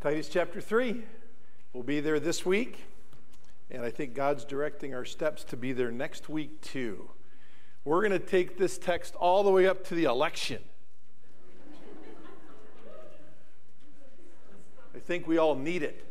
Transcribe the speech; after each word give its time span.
Titus 0.00 0.30
chapter 0.30 0.62
3. 0.62 1.02
We'll 1.74 1.82
be 1.82 2.00
there 2.00 2.18
this 2.18 2.46
week, 2.46 2.84
and 3.70 3.84
I 3.84 3.90
think 3.90 4.14
God's 4.14 4.46
directing 4.46 4.94
our 4.94 5.04
steps 5.04 5.44
to 5.44 5.58
be 5.58 5.74
there 5.74 5.90
next 5.90 6.30
week 6.30 6.62
too. 6.62 7.10
We're 7.84 8.00
going 8.00 8.18
to 8.18 8.26
take 8.26 8.56
this 8.56 8.78
text 8.78 9.14
all 9.16 9.42
the 9.42 9.50
way 9.50 9.66
up 9.66 9.84
to 9.88 9.94
the 9.94 10.04
election. 10.04 10.62
I 14.94 15.00
think 15.00 15.26
we 15.26 15.36
all 15.36 15.54
need 15.54 15.82
it. 15.82 16.02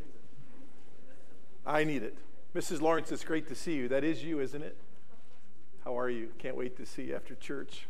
I 1.65 1.83
need 1.83 2.03
it. 2.03 2.15
Mrs. 2.55 2.81
Lawrence, 2.81 3.11
it's 3.11 3.23
great 3.23 3.47
to 3.47 3.55
see 3.55 3.73
you. 3.73 3.87
That 3.87 4.03
is 4.03 4.23
you, 4.23 4.39
isn't 4.39 4.61
it? 4.61 4.77
How 5.83 5.97
are 5.97 6.11
you? 6.11 6.29
Can't 6.37 6.55
wait 6.55 6.77
to 6.77 6.85
see 6.85 7.05
you 7.05 7.15
after 7.15 7.33
church. 7.33 7.87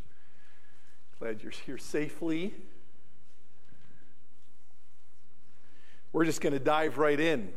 Glad 1.20 1.44
you're 1.44 1.52
here 1.52 1.78
safely. 1.78 2.54
We're 6.12 6.26
just 6.26 6.42
going 6.42 6.54
to 6.54 6.60
dive 6.60 6.98
right 6.98 7.20
in. 7.20 7.54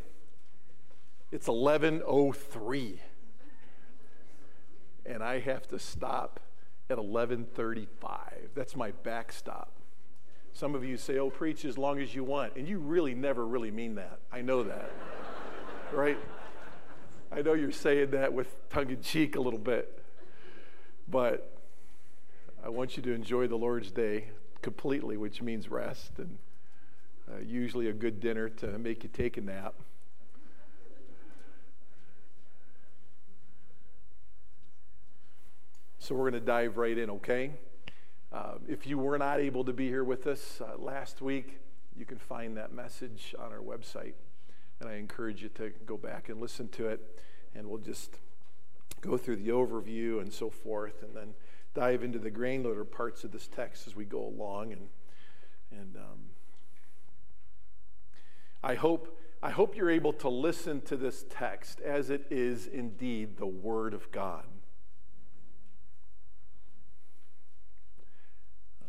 It's 1.31 1.49
11:03. 1.49 2.99
And 5.07 5.23
I 5.23 5.41
have 5.41 5.67
to 5.69 5.79
stop 5.79 6.41
at 6.91 6.99
11:35. 6.99 8.51
That's 8.55 8.77
my 8.77 8.91
backstop. 8.91 9.73
Some 10.53 10.75
of 10.75 10.85
you 10.85 10.99
say, 10.99 11.19
"Oh, 11.19 11.31
preach 11.31 11.65
as 11.65 11.79
long 11.79 11.99
as 11.99 12.15
you 12.15 12.25
want." 12.25 12.57
And 12.57 12.69
you 12.69 12.79
really 12.79 13.15
never 13.15 13.47
really 13.47 13.71
mean 13.71 13.95
that. 13.95 14.21
I 14.31 14.43
know 14.43 14.63
that. 14.63 14.91
right? 15.93 16.19
I 17.31 17.41
know 17.41 17.55
you're 17.55 17.73
saying 17.73 18.11
that 18.11 18.35
with 18.35 18.69
tongue 18.69 18.91
in 18.91 19.01
cheek 19.01 19.37
a 19.37 19.41
little 19.41 19.59
bit. 19.59 20.03
But 21.09 21.59
I 22.63 22.69
want 22.69 22.97
you 22.97 23.03
to 23.05 23.13
enjoy 23.13 23.47
the 23.47 23.57
Lord's 23.57 23.91
day 23.91 24.27
completely, 24.61 25.17
which 25.17 25.41
means 25.41 25.71
rest 25.71 26.19
and 26.19 26.39
uh, 27.33 27.41
usually 27.41 27.89
a 27.89 27.93
good 27.93 28.21
dinner 28.21 28.49
to 28.49 28.79
make 28.79 29.03
you 29.03 29.11
take 29.13 29.37
a 29.37 29.41
nap. 29.41 29.75
So 35.99 36.17
we're 36.17 36.31
going 36.31 36.41
to 36.41 36.47
dive 36.47 36.79
right 36.79 36.99
in, 36.99 37.11
okay? 37.11 37.53
Uh, 38.33 38.55
if 38.69 38.87
you 38.87 38.99
were 38.99 39.19
not 39.19 39.39
able 39.39 39.65
to 39.65 39.73
be 39.73 39.87
here 39.87 40.03
with 40.03 40.27
us 40.27 40.61
uh, 40.61 40.77
last 40.77 41.23
week, 41.23 41.61
you 41.97 42.05
can 42.05 42.19
find 42.19 42.57
that 42.57 42.73
message 42.73 43.35
on 43.39 43.53
our 43.53 43.61
website. 43.61 44.15
And 44.81 44.89
I 44.89 44.95
encourage 44.95 45.43
you 45.43 45.49
to 45.51 45.71
go 45.87 45.97
back 45.97 46.29
and 46.29 46.41
listen 46.41 46.69
to 46.71 46.89
it. 46.89 47.21
And 47.55 47.69
we'll 47.69 47.79
just 47.79 48.19
go 49.01 49.17
through 49.17 49.37
the 49.37 49.51
overview 49.51 50.21
and 50.21 50.33
so 50.33 50.51
forth, 50.51 51.03
and 51.03 51.15
then 51.15 51.35
dive 51.75 52.03
into 52.03 52.19
the 52.19 52.31
granular 52.31 52.85
parts 52.85 53.23
of 53.23 53.31
this 53.31 53.47
text 53.47 53.87
as 53.87 53.95
we 53.95 54.05
go 54.05 54.27
along. 54.27 54.73
And, 54.73 54.89
and 55.71 55.97
um, 55.97 56.32
I 58.63 58.75
hope, 58.75 59.19
I 59.43 59.51
hope 59.51 59.77
you're 59.77 59.91
able 59.91 60.13
to 60.15 60.29
listen 60.29 60.81
to 60.83 60.97
this 60.97 61.25
text 61.29 61.81
as 61.81 62.11
it 62.11 62.27
is 62.31 62.67
indeed 62.67 63.37
the 63.39 63.47
Word 63.47 63.93
of 63.93 64.11
God. 64.13 64.45
Um, 68.83 68.89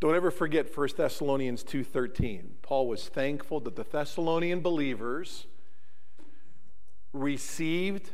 don't 0.00 0.14
ever 0.14 0.30
forget 0.30 0.74
1 0.74 0.88
Thessalonians 0.96 1.64
2:13. 1.64 2.56
Paul 2.60 2.86
was 2.88 3.08
thankful 3.08 3.60
that 3.60 3.76
the 3.76 3.84
Thessalonian 3.84 4.60
believers 4.60 5.46
received 7.12 8.10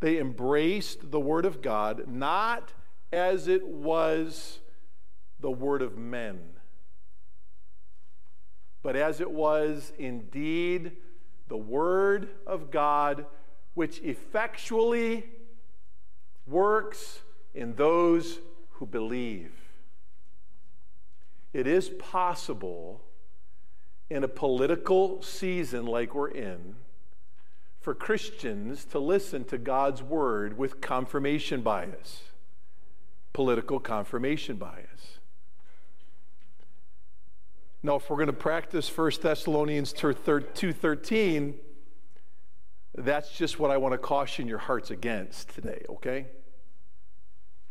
they 0.00 0.18
embraced 0.18 1.10
the 1.10 1.20
word 1.20 1.44
of 1.44 1.62
God 1.62 2.06
not 2.06 2.72
as 3.12 3.48
it 3.48 3.66
was 3.66 4.60
the 5.40 5.50
word 5.50 5.82
of 5.82 5.96
men 5.96 6.40
but 8.84 8.94
as 8.94 9.20
it 9.22 9.30
was 9.30 9.94
indeed 9.98 10.92
the 11.48 11.56
Word 11.56 12.28
of 12.46 12.70
God, 12.70 13.24
which 13.72 13.98
effectually 14.00 15.24
works 16.46 17.20
in 17.54 17.74
those 17.74 18.38
who 18.72 18.86
believe. 18.86 19.52
It 21.54 21.66
is 21.66 21.88
possible 21.88 23.00
in 24.10 24.22
a 24.22 24.28
political 24.28 25.22
season 25.22 25.86
like 25.86 26.14
we're 26.14 26.28
in 26.28 26.76
for 27.80 27.94
Christians 27.94 28.84
to 28.86 28.98
listen 28.98 29.44
to 29.46 29.56
God's 29.56 30.02
Word 30.02 30.58
with 30.58 30.82
confirmation 30.82 31.62
bias, 31.62 32.24
political 33.32 33.80
confirmation 33.80 34.56
bias. 34.56 35.13
Now, 37.84 37.96
if 37.96 38.08
we're 38.08 38.16
going 38.16 38.28
to 38.28 38.32
practice 38.32 38.88
1 38.96 39.12
Thessalonians 39.20 39.92
2.13, 39.92 41.52
that's 42.96 43.30
just 43.36 43.58
what 43.58 43.70
I 43.70 43.76
want 43.76 43.92
to 43.92 43.98
caution 43.98 44.48
your 44.48 44.56
hearts 44.56 44.90
against 44.90 45.50
today, 45.50 45.84
okay? 45.90 46.24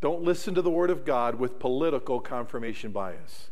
Don't 0.02 0.22
listen 0.22 0.54
to 0.54 0.62
the 0.62 0.70
Word 0.70 0.92
of 0.92 1.04
God 1.04 1.40
with 1.40 1.58
political 1.58 2.20
confirmation 2.20 2.92
bias. 2.92 3.50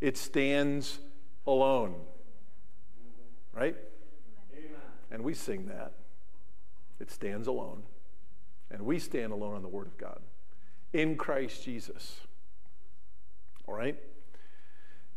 It 0.00 0.16
stands 0.16 0.98
alone, 1.46 1.96
right? 3.52 3.76
Amen. 4.54 4.70
And 5.10 5.22
we 5.22 5.34
sing 5.34 5.66
that. 5.66 5.92
It 7.00 7.10
stands 7.10 7.48
alone. 7.48 7.82
And 8.70 8.80
we 8.80 8.98
stand 8.98 9.34
alone 9.34 9.56
on 9.56 9.62
the 9.62 9.68
Word 9.68 9.88
of 9.88 9.98
God 9.98 10.20
in 10.94 11.16
Christ 11.16 11.64
Jesus. 11.64 12.20
All 13.66 13.74
right? 13.74 13.98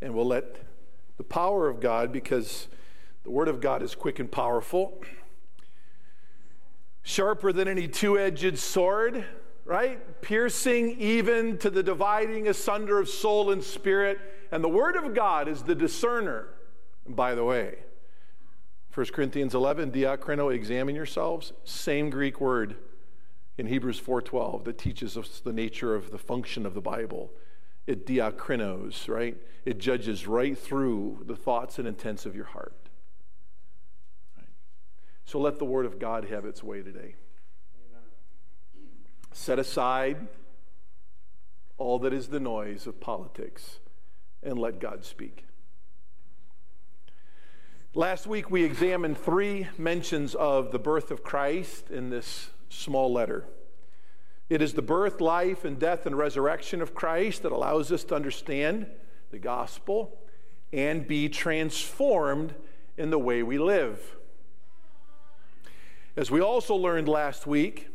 And 0.01 0.13
we'll 0.13 0.27
let 0.27 0.57
the 1.21 1.25
power 1.25 1.69
of 1.69 1.79
God 1.79 2.11
because 2.11 2.67
the 3.23 3.29
Word 3.29 3.47
of 3.47 3.61
God 3.61 3.83
is 3.83 3.93
quick 3.93 4.17
and 4.17 4.31
powerful, 4.31 5.03
sharper 7.03 7.53
than 7.53 7.67
any 7.67 7.87
two 7.87 8.17
edged 8.17 8.57
sword, 8.57 9.23
right? 9.63 10.19
Piercing 10.23 10.99
even 10.99 11.59
to 11.59 11.69
the 11.69 11.83
dividing 11.83 12.47
asunder 12.47 12.97
of 12.97 13.07
soul 13.07 13.51
and 13.51 13.63
spirit. 13.63 14.17
And 14.51 14.63
the 14.63 14.69
Word 14.69 14.95
of 14.95 15.13
God 15.13 15.47
is 15.47 15.61
the 15.61 15.75
discerner. 15.75 16.47
By 17.07 17.35
the 17.35 17.43
way, 17.43 17.75
1 18.91 19.05
Corinthians 19.13 19.53
11, 19.53 19.91
diakrino, 19.91 20.51
examine 20.51 20.95
yourselves, 20.95 21.53
same 21.63 22.09
Greek 22.09 22.41
word 22.41 22.77
in 23.59 23.67
Hebrews 23.67 24.01
4.12 24.01 24.63
that 24.63 24.79
teaches 24.79 25.15
us 25.15 25.39
the 25.39 25.53
nature 25.53 25.93
of 25.93 26.09
the 26.09 26.17
function 26.17 26.65
of 26.65 26.73
the 26.73 26.81
Bible 26.81 27.29
it 27.87 28.05
diakrinos, 28.05 29.07
right? 29.09 29.37
It 29.65 29.79
judges 29.79 30.27
right 30.27 30.57
through 30.57 31.23
the 31.25 31.35
thoughts 31.35 31.79
and 31.79 31.87
intents 31.87 32.25
of 32.25 32.35
your 32.35 32.45
heart. 32.45 32.75
So 35.25 35.39
let 35.39 35.59
the 35.59 35.65
Word 35.65 35.85
of 35.85 35.99
God 35.99 36.25
have 36.25 36.45
its 36.45 36.63
way 36.63 36.81
today. 36.81 37.15
Amen. 37.75 38.03
Set 39.31 39.59
aside 39.59 40.27
all 41.77 41.99
that 41.99 42.13
is 42.13 42.27
the 42.27 42.39
noise 42.39 42.85
of 42.85 42.99
politics 42.99 43.79
and 44.43 44.59
let 44.59 44.79
God 44.79 45.05
speak. 45.05 45.45
Last 47.93 48.25
week 48.25 48.49
we 48.49 48.63
examined 48.63 49.17
three 49.17 49.67
mentions 49.77 50.35
of 50.35 50.71
the 50.71 50.79
birth 50.79 51.11
of 51.11 51.23
Christ 51.23 51.89
in 51.89 52.09
this 52.09 52.49
small 52.69 53.11
letter. 53.11 53.45
It 54.51 54.61
is 54.61 54.73
the 54.73 54.81
birth, 54.81 55.21
life, 55.21 55.63
and 55.63 55.79
death 55.79 56.05
and 56.05 56.17
resurrection 56.17 56.81
of 56.81 56.93
Christ 56.93 57.43
that 57.43 57.53
allows 57.53 57.89
us 57.89 58.03
to 58.03 58.15
understand 58.15 58.85
the 59.29 59.39
gospel 59.39 60.19
and 60.73 61.07
be 61.07 61.29
transformed 61.29 62.53
in 62.97 63.11
the 63.11 63.17
way 63.17 63.43
we 63.43 63.57
live. 63.57 64.17
As 66.17 66.29
we 66.29 66.41
also 66.41 66.75
learned 66.75 67.07
last 67.07 67.47
week, 67.47 67.87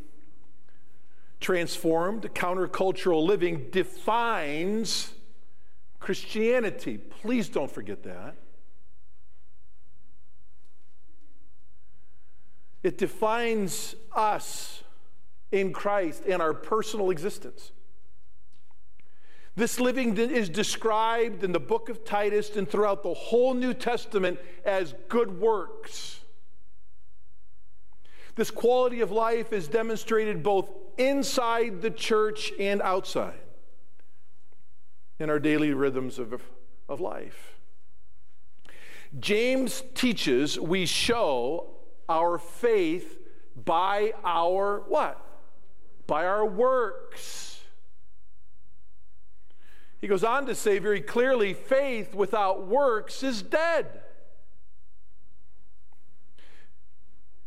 transformed 1.41 2.22
countercultural 2.33 3.22
living 3.22 3.69
defines 3.71 5.13
Christianity. 6.01 6.97
Please 6.97 7.51
don't 7.51 7.71
forget 7.71 8.03
that. 8.04 8.34
It 12.83 12.97
defines 12.97 13.95
us 14.15 14.83
in 15.53 15.72
Christ 15.72 16.25
and 16.28 16.43
our 16.43 16.54
personal 16.54 17.10
existence. 17.10 17.72
This 19.57 19.81
living 19.81 20.16
is 20.19 20.51
described 20.51 21.43
in 21.43 21.53
the 21.53 21.60
book 21.60 21.89
of 21.89 22.04
Titus 22.04 22.57
and 22.57 22.69
throughout 22.69 23.03
the 23.03 23.15
whole 23.15 23.54
New 23.54 23.72
Testament 23.72 24.39
as 24.66 24.95
good 25.09 25.41
works. 25.41 26.21
This 28.34 28.51
quality 28.51 29.01
of 29.01 29.10
life 29.10 29.54
is 29.54 29.66
demonstrated 29.66 30.43
both 30.43 30.71
inside 30.98 31.81
the 31.81 31.91
church 31.91 32.53
and 32.60 32.83
outside 32.83 33.41
in 35.19 35.31
our 35.31 35.39
daily 35.39 35.72
rhythms 35.72 36.19
of, 36.19 36.42
of 36.87 37.01
life. 37.01 37.59
James 39.19 39.83
teaches 39.95 40.60
we 40.60 40.84
show 40.84 41.71
our 42.10 42.39
faith 42.39 43.19
by 43.65 44.13
our 44.22 44.81
what? 44.89 45.26
by 46.06 46.26
our 46.26 46.44
works. 46.44 47.60
He 50.00 50.08
goes 50.08 50.24
on 50.24 50.47
to 50.47 50.54
say 50.54 50.78
very 50.78 51.00
clearly 51.00 51.54
faith 51.54 52.14
without 52.14 52.66
works 52.66 53.22
is 53.22 53.42
dead. 53.42 54.03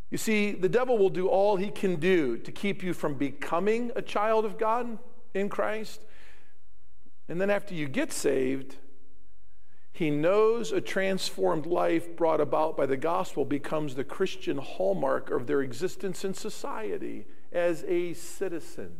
You 0.09 0.17
see, 0.17 0.53
the 0.53 0.69
devil 0.69 0.97
will 0.97 1.11
do 1.11 1.27
all 1.27 1.55
he 1.55 1.69
can 1.69 1.97
do 1.97 2.37
to 2.37 2.51
keep 2.51 2.81
you 2.81 2.93
from 2.93 3.13
becoming 3.13 3.91
a 3.95 4.01
child 4.01 4.43
of 4.43 4.57
God 4.57 4.97
in 5.33 5.49
Christ. 5.49 6.01
And 7.27 7.39
then 7.39 7.51
after 7.51 7.75
you 7.75 7.87
get 7.87 8.11
saved, 8.11 8.77
he 9.93 10.09
knows 10.09 10.71
a 10.71 10.81
transformed 10.81 11.67
life 11.67 12.15
brought 12.15 12.41
about 12.41 12.75
by 12.75 12.87
the 12.87 12.97
gospel 12.97 13.45
becomes 13.45 13.93
the 13.93 14.03
Christian 14.03 14.57
hallmark 14.57 15.29
of 15.29 15.45
their 15.45 15.61
existence 15.61 16.25
in 16.25 16.33
society 16.33 17.27
as 17.51 17.83
a 17.87 18.13
citizen. 18.13 18.95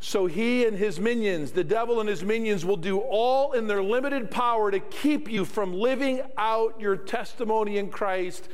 So 0.00 0.26
he 0.26 0.66
and 0.66 0.76
his 0.76 1.00
minions, 1.00 1.52
the 1.52 1.64
devil 1.64 1.98
and 1.98 2.08
his 2.08 2.22
minions, 2.22 2.64
will 2.64 2.76
do 2.76 2.98
all 2.98 3.52
in 3.52 3.66
their 3.66 3.82
limited 3.82 4.30
power 4.30 4.70
to 4.70 4.78
keep 4.78 5.30
you 5.30 5.46
from 5.46 5.72
living 5.72 6.20
out 6.36 6.78
your 6.78 6.96
testimony 6.96 7.78
in 7.78 7.88
Christ 7.88 8.48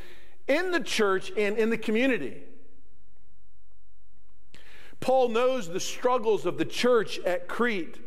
in 0.47 0.71
the 0.71 0.81
church 0.81 1.33
and 1.37 1.59
in 1.59 1.71
the 1.71 1.77
community. 1.77 2.45
Paul 5.01 5.31
knows 5.31 5.69
the 5.69 5.81
struggles 5.81 6.47
of 6.47 6.59
the 6.59 6.65
church 6.65 7.19
at 7.21 7.49
Crete, 7.49 7.99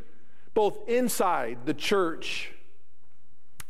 both 0.53 0.87
inside 0.87 1.65
the 1.65 1.73
church 1.73 2.53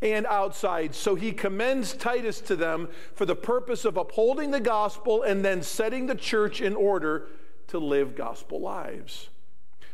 and 0.04 0.26
outside. 0.28 0.94
So 0.94 1.16
he 1.16 1.32
commends 1.32 1.94
Titus 1.94 2.42
to 2.42 2.56
them 2.58 2.90
for 3.16 3.26
the 3.26 3.36
purpose 3.36 3.86
of 3.86 3.96
upholding 3.96 4.52
the 4.52 4.60
gospel 4.60 5.24
and 5.24 5.44
then 5.44 5.64
setting 5.64 6.08
the 6.08 6.16
church 6.16 6.62
in 6.62 6.76
order 6.76 7.28
to 7.68 7.80
live 7.80 8.16
gospel 8.16 8.60
lives. 8.60 9.30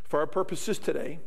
For 0.04 0.20
our 0.20 0.28
purposes 0.28 0.80
today, 0.80 1.20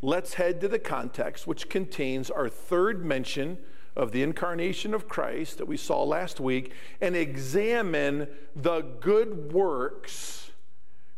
let's 0.00 0.34
head 0.34 0.62
to 0.62 0.68
the 0.68 0.78
context 0.78 1.46
which 1.46 1.68
contains 1.68 2.30
our 2.30 2.48
third 2.48 3.04
mention 3.04 3.58
of 3.94 4.12
the 4.12 4.22
incarnation 4.22 4.94
of 4.94 5.08
Christ 5.08 5.58
that 5.58 5.66
we 5.66 5.76
saw 5.76 6.02
last 6.02 6.40
week 6.40 6.72
and 7.02 7.14
examine 7.14 8.28
the 8.56 8.80
good 8.80 9.52
works 9.52 10.50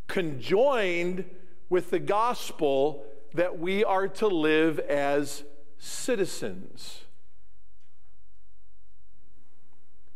conjoined 0.08 1.24
with 1.68 1.90
the 1.90 2.00
gospel 2.00 3.04
that 3.34 3.58
we 3.58 3.84
are 3.84 4.08
to 4.08 4.26
live 4.26 4.80
as 4.80 5.44
citizens. 5.82 7.00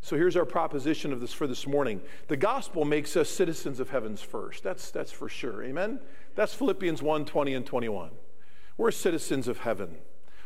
So 0.01 0.15
here's 0.15 0.37
our 0.37 0.45
proposition 0.45 1.13
of 1.13 1.21
this 1.21 1.33
for 1.33 1.49
this 1.49 1.67
morning. 1.67 2.01
The 2.29 2.37
gospel 2.37 2.85
makes 2.85 3.17
us 3.17 3.29
citizens 3.29 3.81
of 3.81 3.91
heavens 3.91 4.23
first. 4.23 4.63
That's, 4.63 4.93
that's 4.93 5.11
for 5.11 5.29
sure. 5.29 5.65
Amen? 5.65 5.99
That's 6.37 6.55
Philippians 6.55 7.03
1 7.03 7.25
20 7.25 7.55
and 7.55 7.67
21. 7.67 8.11
We're 8.77 8.93
citizens 8.93 9.49
of 9.49 9.59
heaven. 9.59 9.97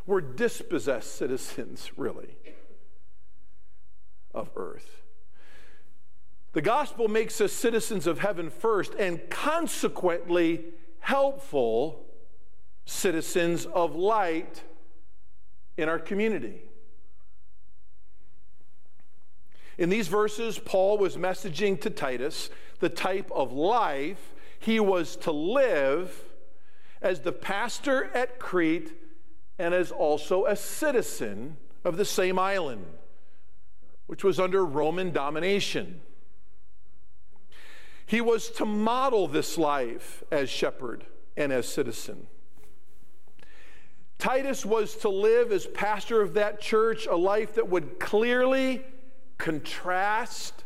We're 0.07 0.23
dispossessed 0.23 1.15
citizens, 1.15 1.91
really, 1.99 2.39
of 4.35 4.51
earth. 4.57 5.03
The 6.55 6.63
gospel 6.63 7.09
makes 7.09 7.43
us 7.43 7.53
citizens 7.53 8.07
of 8.07 8.21
heaven 8.21 8.49
first 8.49 8.95
and 8.95 9.21
consequently 9.29 10.65
helpful 11.01 12.07
citizens 12.87 13.67
of 13.67 13.95
light 13.95 14.63
in 15.81 15.89
our 15.89 15.99
community. 15.99 16.63
In 19.79 19.89
these 19.89 20.09
verses, 20.09 20.59
Paul 20.59 20.99
was 20.99 21.17
messaging 21.17 21.81
to 21.81 21.91
Titus 21.91 22.51
the 22.81 22.91
type 22.91 23.31
of 23.31 23.53
life 23.53 24.35
he 24.59 24.79
was 24.79 25.17
to 25.17 25.33
live 25.33 26.23
as 27.01 27.21
the 27.21 27.33
pastor 27.33 28.11
at 28.13 28.39
Crete 28.39 28.93
and 29.59 29.73
as 29.73 29.91
also 29.91 30.45
a 30.45 30.55
citizen 30.55 31.57
of 31.83 31.97
the 31.97 32.05
same 32.05 32.39
island, 32.39 32.85
which 34.07 34.23
was 34.23 34.39
under 34.39 34.65
Roman 34.65 35.13
domination. 35.13 36.03
He 38.05 38.21
was 38.21 38.51
to 38.51 38.67
model 38.67 39.29
this 39.29 39.57
life 39.57 40.23
as 40.31 40.51
shepherd 40.51 41.07
and 41.37 41.53
as 41.53 41.67
citizen. 41.67 42.27
Titus 44.21 44.67
was 44.67 44.97
to 44.97 45.09
live 45.09 45.51
as 45.51 45.67
pastor 45.67 46.21
of 46.21 46.35
that 46.35 46.61
church 46.61 47.07
a 47.07 47.17
life 47.17 47.55
that 47.55 47.69
would 47.69 47.99
clearly 47.99 48.85
contrast 49.39 50.65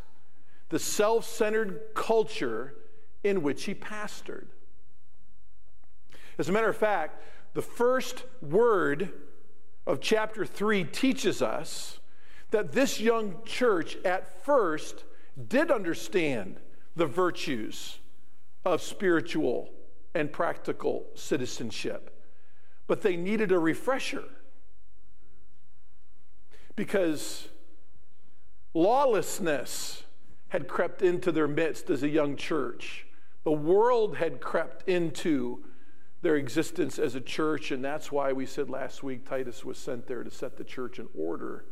the 0.69 0.77
self 0.77 1.25
centered 1.25 1.81
culture 1.93 2.75
in 3.23 3.41
which 3.41 3.63
he 3.63 3.73
pastored. 3.73 4.47
As 6.37 6.49
a 6.49 6.51
matter 6.51 6.69
of 6.69 6.75
fact, 6.75 7.23
the 7.53 7.61
first 7.61 8.25
word 8.41 9.13
of 9.87 10.01
chapter 10.01 10.45
3 10.45 10.83
teaches 10.83 11.41
us 11.41 11.99
that 12.51 12.73
this 12.73 12.99
young 12.99 13.35
church 13.45 13.95
at 14.03 14.43
first 14.43 15.05
did 15.47 15.71
understand 15.71 16.59
the 16.95 17.05
virtues 17.05 17.99
of 18.65 18.81
spiritual 18.81 19.69
and 20.13 20.31
practical 20.31 21.05
citizenship, 21.13 22.14
but 22.87 23.01
they 23.01 23.15
needed 23.15 23.51
a 23.51 23.59
refresher 23.59 24.25
because 26.75 27.47
Lawlessness 28.73 30.03
had 30.49 30.67
crept 30.67 31.01
into 31.01 31.31
their 31.31 31.47
midst 31.47 31.89
as 31.89 32.03
a 32.03 32.09
young 32.09 32.35
church. 32.35 33.07
The 33.43 33.51
world 33.51 34.17
had 34.17 34.41
crept 34.41 34.87
into 34.87 35.63
their 36.21 36.35
existence 36.35 36.99
as 36.99 37.15
a 37.15 37.21
church, 37.21 37.71
and 37.71 37.83
that's 37.83 38.11
why 38.11 38.33
we 38.33 38.45
said 38.45 38.69
last 38.69 39.01
week 39.01 39.27
Titus 39.27 39.63
was 39.63 39.77
sent 39.77 40.07
there 40.07 40.23
to 40.23 40.31
set 40.31 40.57
the 40.57 40.63
church 40.63 40.99
in 40.99 41.07
order. 41.17 41.65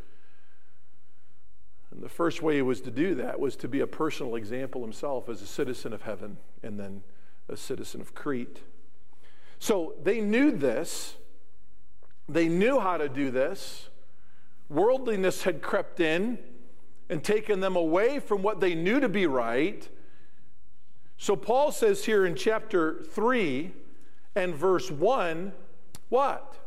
And 1.92 2.02
the 2.02 2.10
first 2.10 2.42
way 2.42 2.56
he 2.56 2.62
was 2.62 2.80
to 2.82 2.92
do 2.92 3.16
that 3.16 3.40
was 3.40 3.56
to 3.58 3.68
be 3.68 3.82
a 3.82 3.88
personal 3.88 4.36
example 4.36 4.82
himself 4.82 5.28
as 5.28 5.42
a 5.42 5.48
citizen 5.48 5.92
of 5.92 6.04
heaven 6.04 6.38
and 6.64 6.80
then 6.80 7.04
a 7.50 7.58
citizen 7.58 8.00
of 8.00 8.16
Crete. 8.16 8.62
So 9.64 9.94
they 10.04 10.20
knew 10.20 10.52
this, 10.52 11.16
they 12.28 12.50
knew 12.50 12.82
how 12.82 12.98
to 12.98 13.08
do 13.08 13.32
this. 13.32 13.88
Worldliness 14.68 15.44
had 15.44 15.62
crept 15.62 16.02
in 16.02 16.38
and 17.08 17.24
taken 17.24 17.62
them 17.62 17.78
away 17.78 18.20
from 18.20 18.44
what 18.44 18.60
they 18.60 18.76
knew 18.76 19.00
to 19.00 19.08
be 19.08 19.26
right. 19.26 19.88
So 21.18 21.38
Paul 21.38 21.72
says 21.72 22.04
here 22.04 22.26
in 22.26 22.36
chapter 22.36 23.04
3 23.04 23.72
and 24.36 24.54
verse 24.54 24.92
1 24.92 25.54
what? 26.10 26.58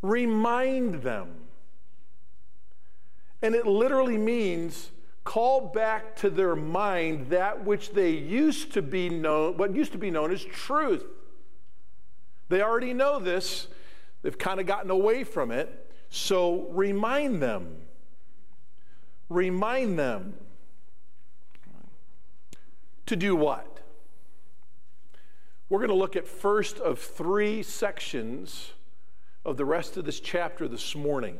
Remind 0.00 1.02
them. 1.02 1.30
And 3.42 3.56
it 3.56 3.66
literally 3.66 4.16
means 4.16 4.92
call 5.24 5.72
back 5.72 6.14
to 6.18 6.30
their 6.30 6.54
mind 6.54 7.30
that 7.30 7.64
which 7.64 7.94
they 7.94 8.12
used 8.12 8.74
to 8.74 8.80
be 8.82 9.08
known, 9.08 9.56
what 9.56 9.74
used 9.74 9.90
to 9.90 9.98
be 9.98 10.12
known 10.12 10.30
as 10.30 10.44
truth. 10.44 11.04
They 12.48 12.62
already 12.62 12.94
know 12.94 13.18
this, 13.18 13.68
they've 14.22 14.38
kind 14.38 14.60
of 14.60 14.66
gotten 14.66 14.90
away 14.90 15.24
from 15.24 15.50
it. 15.50 15.92
So 16.10 16.68
remind 16.70 17.42
them 17.42 17.76
remind 19.28 19.98
them 19.98 20.34
to 23.06 23.16
do 23.16 23.36
what? 23.36 23.80
We're 25.68 25.78
going 25.78 25.90
to 25.90 25.96
look 25.96 26.16
at 26.16 26.26
first 26.26 26.78
of 26.78 26.98
three 26.98 27.62
sections 27.62 28.72
of 29.44 29.56
the 29.56 29.64
rest 29.64 29.96
of 29.96 30.04
this 30.04 30.20
chapter 30.20 30.66
this 30.66 30.94
morning 30.94 31.38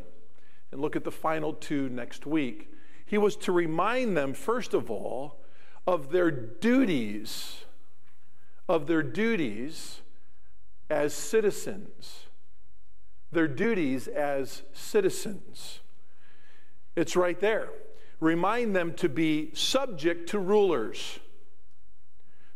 and 0.70 0.80
look 0.80 0.96
at 0.96 1.04
the 1.04 1.10
final 1.10 1.54
two 1.54 1.88
next 1.88 2.26
week. 2.26 2.70
He 3.06 3.16
was 3.16 3.36
to 3.36 3.52
remind 3.52 4.16
them, 4.16 4.34
first 4.34 4.74
of 4.74 4.90
all, 4.90 5.40
of 5.86 6.10
their 6.10 6.30
duties, 6.30 7.64
of 8.68 8.86
their 8.86 9.02
duties 9.02 10.02
as 10.90 11.14
citizens. 11.14 12.26
Their 13.30 13.48
duties 13.48 14.08
as 14.08 14.62
citizens. 14.72 15.80
It's 16.96 17.14
right 17.14 17.38
there. 17.38 17.68
Remind 18.20 18.74
them 18.74 18.94
to 18.94 19.08
be 19.08 19.50
subject 19.54 20.28
to 20.30 20.38
rulers, 20.38 21.20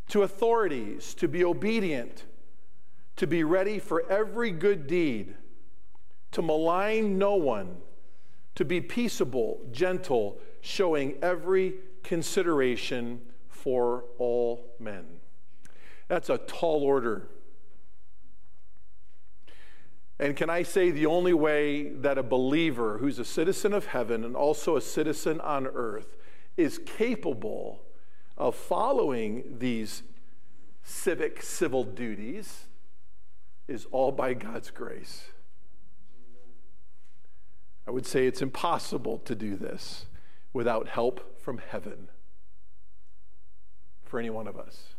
to 0.08 0.22
authorities, 0.22 1.14
to 1.14 1.28
be 1.28 1.44
obedient, 1.44 2.24
to 3.16 3.26
be 3.26 3.44
ready 3.44 3.78
for 3.78 4.04
every 4.10 4.50
good 4.50 4.86
deed, 4.86 5.34
to 6.32 6.42
malign 6.42 7.18
no 7.18 7.36
one, 7.36 7.76
to 8.54 8.64
be 8.64 8.80
peaceable, 8.80 9.60
gentle, 9.70 10.38
showing 10.60 11.16
every 11.22 11.74
consideration 12.02 13.20
for 13.48 14.04
all 14.18 14.74
men. 14.80 15.04
That's 16.08 16.28
a 16.28 16.38
tall 16.38 16.82
order. 16.82 17.28
And 20.22 20.36
can 20.36 20.48
I 20.48 20.62
say 20.62 20.92
the 20.92 21.06
only 21.06 21.34
way 21.34 21.88
that 21.88 22.16
a 22.16 22.22
believer 22.22 22.98
who's 22.98 23.18
a 23.18 23.24
citizen 23.24 23.72
of 23.72 23.86
heaven 23.86 24.22
and 24.22 24.36
also 24.36 24.76
a 24.76 24.80
citizen 24.80 25.40
on 25.40 25.66
earth 25.66 26.16
is 26.56 26.78
capable 26.78 27.82
of 28.38 28.54
following 28.54 29.56
these 29.58 30.04
civic 30.84 31.42
civil 31.42 31.82
duties 31.82 32.66
is 33.66 33.88
all 33.90 34.12
by 34.12 34.32
God's 34.32 34.70
grace. 34.70 35.24
I 37.88 37.90
would 37.90 38.06
say 38.06 38.28
it's 38.28 38.42
impossible 38.42 39.18
to 39.24 39.34
do 39.34 39.56
this 39.56 40.06
without 40.52 40.86
help 40.86 41.42
from 41.42 41.58
heaven 41.58 42.06
for 44.04 44.20
any 44.20 44.30
one 44.30 44.46
of 44.46 44.56
us. 44.56 44.94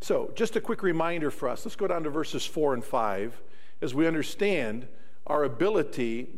So, 0.00 0.30
just 0.34 0.56
a 0.56 0.60
quick 0.60 0.82
reminder 0.82 1.30
for 1.30 1.48
us. 1.48 1.64
Let's 1.64 1.76
go 1.76 1.86
down 1.86 2.04
to 2.04 2.10
verses 2.10 2.44
4 2.44 2.74
and 2.74 2.84
5 2.84 3.42
as 3.80 3.94
we 3.94 4.06
understand 4.06 4.86
our 5.26 5.44
ability 5.44 6.28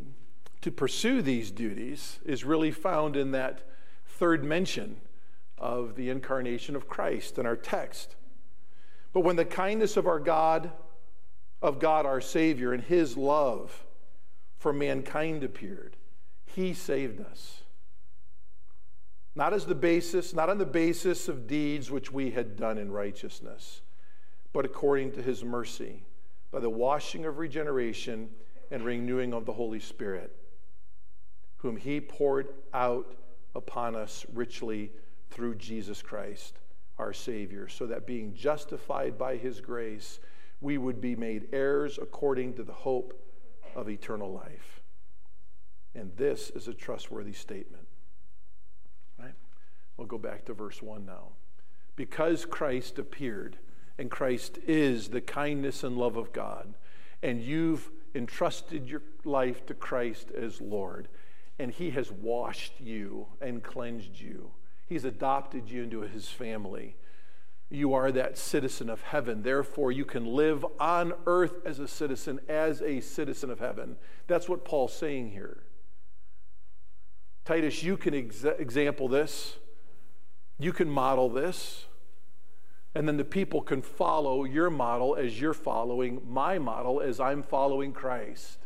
to 0.61 0.71
pursue 0.71 1.21
these 1.21 1.51
duties 1.51 2.19
is 2.25 2.43
really 2.43 2.71
found 2.71 3.15
in 3.15 3.31
that 3.31 3.61
third 4.05 4.43
mention 4.43 4.97
of 5.57 5.95
the 5.95 6.09
incarnation 6.09 6.75
of 6.75 6.87
Christ 6.87 7.37
in 7.37 7.45
our 7.45 7.55
text. 7.55 8.15
But 9.13 9.21
when 9.21 9.35
the 9.35 9.45
kindness 9.45 9.97
of 9.97 10.07
our 10.07 10.19
God, 10.19 10.71
of 11.61 11.79
God 11.79 12.05
our 12.05 12.21
Savior, 12.21 12.73
and 12.73 12.83
His 12.83 13.17
love 13.17 13.85
for 14.57 14.73
mankind 14.73 15.43
appeared, 15.43 15.95
He 16.45 16.73
saved 16.73 17.19
us 17.21 17.58
not 19.35 19.53
as 19.53 19.65
the 19.65 19.75
basis, 19.75 20.33
not 20.33 20.49
on 20.49 20.57
the 20.57 20.65
basis 20.65 21.27
of 21.27 21.47
deeds 21.47 21.91
which 21.91 22.11
we 22.11 22.31
had 22.31 22.55
done 22.55 22.77
in 22.77 22.91
righteousness, 22.91 23.81
but 24.53 24.65
according 24.65 25.11
to 25.13 25.21
his 25.21 25.43
mercy, 25.43 26.03
by 26.51 26.59
the 26.59 26.69
washing 26.69 27.25
of 27.25 27.37
regeneration 27.37 28.29
and 28.71 28.83
renewing 28.83 29.33
of 29.33 29.45
the 29.45 29.53
Holy 29.53 29.79
Spirit, 29.79 30.35
whom 31.57 31.77
he 31.77 32.01
poured 32.01 32.49
out 32.73 33.15
upon 33.55 33.95
us 33.95 34.25
richly 34.33 34.91
through 35.29 35.55
Jesus 35.55 36.01
Christ, 36.01 36.59
our 36.97 37.13
Savior, 37.13 37.67
so 37.67 37.85
that 37.85 38.07
being 38.07 38.33
justified 38.33 39.17
by 39.17 39.37
his 39.37 39.61
grace, 39.61 40.19
we 40.61 40.77
would 40.77 40.99
be 40.99 41.15
made 41.15 41.49
heirs 41.53 41.99
according 42.01 42.55
to 42.55 42.63
the 42.63 42.73
hope 42.73 43.13
of 43.75 43.89
eternal 43.89 44.31
life. 44.31 44.81
And 45.95 46.15
this 46.17 46.49
is 46.49 46.67
a 46.67 46.73
trustworthy 46.73 47.33
statement. 47.33 47.88
We'll 49.99 50.07
go 50.07 50.17
back 50.17 50.45
to 50.45 50.53
verse 50.53 50.81
1 50.81 51.05
now. 51.05 51.33
Because 51.97 52.45
Christ 52.45 52.97
appeared, 52.99 53.57
and 53.97 54.09
Christ 54.09 54.57
is 54.65 55.09
the 55.09 55.19
kindness 55.19 55.83
and 55.83 55.97
love 55.97 56.15
of 56.15 56.31
God, 56.31 56.73
and 57.21 57.41
you've 57.41 57.91
entrusted 58.15 58.87
your 58.87 59.01
life 59.25 59.65
to 59.65 59.73
Christ 59.73 60.31
as 60.31 60.61
Lord, 60.61 61.09
and 61.59 61.69
He 61.69 61.89
has 61.89 62.13
washed 62.13 62.79
you 62.79 63.27
and 63.41 63.61
cleansed 63.61 64.17
you, 64.21 64.51
He's 64.87 65.03
adopted 65.03 65.69
you 65.69 65.83
into 65.83 65.99
His 66.03 66.29
family. 66.29 66.95
You 67.69 67.93
are 67.93 68.09
that 68.13 68.37
citizen 68.37 68.89
of 68.89 69.01
heaven. 69.01 69.43
Therefore, 69.43 69.91
you 69.91 70.05
can 70.05 70.25
live 70.25 70.65
on 70.79 71.11
earth 71.25 71.55
as 71.65 71.79
a 71.79 71.89
citizen, 71.89 72.39
as 72.47 72.81
a 72.81 73.01
citizen 73.01 73.51
of 73.51 73.59
heaven. 73.59 73.97
That's 74.27 74.47
what 74.47 74.63
Paul's 74.63 74.93
saying 74.93 75.31
here. 75.31 75.63
Titus, 77.43 77.83
you 77.83 77.97
can 77.97 78.13
ex- 78.13 78.45
example 78.45 79.09
this. 79.09 79.57
You 80.59 80.73
can 80.73 80.89
model 80.89 81.29
this, 81.29 81.85
and 82.93 83.07
then 83.07 83.15
the 83.15 83.23
people 83.23 83.61
can 83.61 83.81
follow 83.81 84.43
your 84.43 84.69
model 84.69 85.15
as 85.15 85.39
you're 85.39 85.53
following 85.53 86.21
my 86.27 86.59
model 86.59 86.99
as 86.99 87.21
I'm 87.21 87.43
following 87.43 87.93
Christ. 87.93 88.59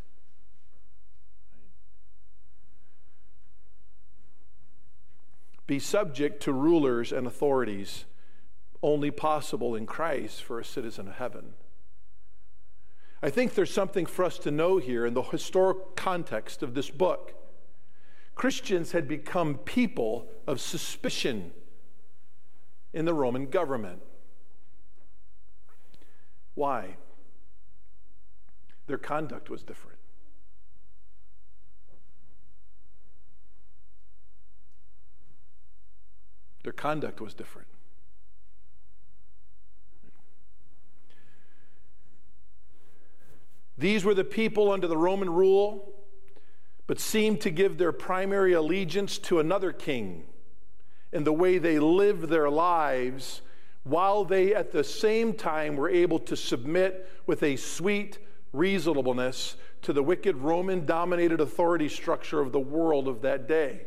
Be 5.68 5.78
subject 5.78 6.42
to 6.44 6.52
rulers 6.52 7.12
and 7.12 7.28
authorities, 7.28 8.06
only 8.82 9.12
possible 9.12 9.76
in 9.76 9.86
Christ 9.86 10.42
for 10.42 10.60
a 10.60 10.66
citizen 10.66 11.08
of 11.08 11.16
heaven. 11.16 11.54
I 13.22 13.30
think 13.30 13.54
there's 13.54 13.72
something 13.72 14.08
for 14.08 14.26
us 14.26 14.40
to 14.40 14.52
know 14.52 14.80
here 14.80 15.06
in 15.06 15.14
the 15.14 15.22
historic 15.22 15.96
context 15.96 16.64
of 16.64 16.74
this 16.74 16.90
book. 16.90 17.36
Christians 18.36 18.92
had 18.92 19.08
become 19.08 19.60
people 19.60 20.28
of 20.48 20.60
suspicion 20.60 21.54
in 22.94 23.06
the 23.06 23.14
Roman 23.14 23.48
government. 23.48 24.02
Why? 26.54 26.98
Their 28.88 28.98
conduct 28.98 29.50
was 29.50 29.64
different. 29.64 29.98
Their 36.64 36.74
conduct 36.74 37.20
was 37.20 37.34
different. 37.34 37.68
These 43.78 44.06
were 44.06 44.14
the 44.14 44.24
people 44.24 44.72
under 44.72 44.88
the 44.88 44.96
Roman 44.96 45.30
rule, 45.30 45.94
but 46.86 47.00
seemed 47.00 47.42
to 47.42 47.50
give 47.50 47.78
their 47.78 47.92
primary 47.92 48.54
allegiance 48.54 49.18
to 49.18 49.40
another 49.40 49.74
king 49.74 50.26
in 51.14 51.24
the 51.24 51.34
way 51.34 51.58
they 51.58 51.80
lived 51.80 52.30
their 52.30 52.50
lives, 52.50 53.42
while 53.84 54.26
they 54.26 54.54
at 54.54 54.72
the 54.72 54.84
same 54.84 55.34
time 55.34 55.76
were 55.76 55.90
able 55.90 56.20
to 56.20 56.36
submit 56.36 57.10
with 57.26 57.44
a 57.44 57.56
sweet 57.56 58.18
reasonableness 58.52 59.56
to 59.82 59.94
the 59.94 60.04
wicked 60.04 60.36
Roman 60.38 60.86
dominated 60.86 61.42
authority 61.42 61.90
structure 61.90 62.40
of 62.40 62.52
the 62.52 62.60
world 62.60 63.08
of 63.08 63.22
that 63.22 63.48
day. 63.48 63.86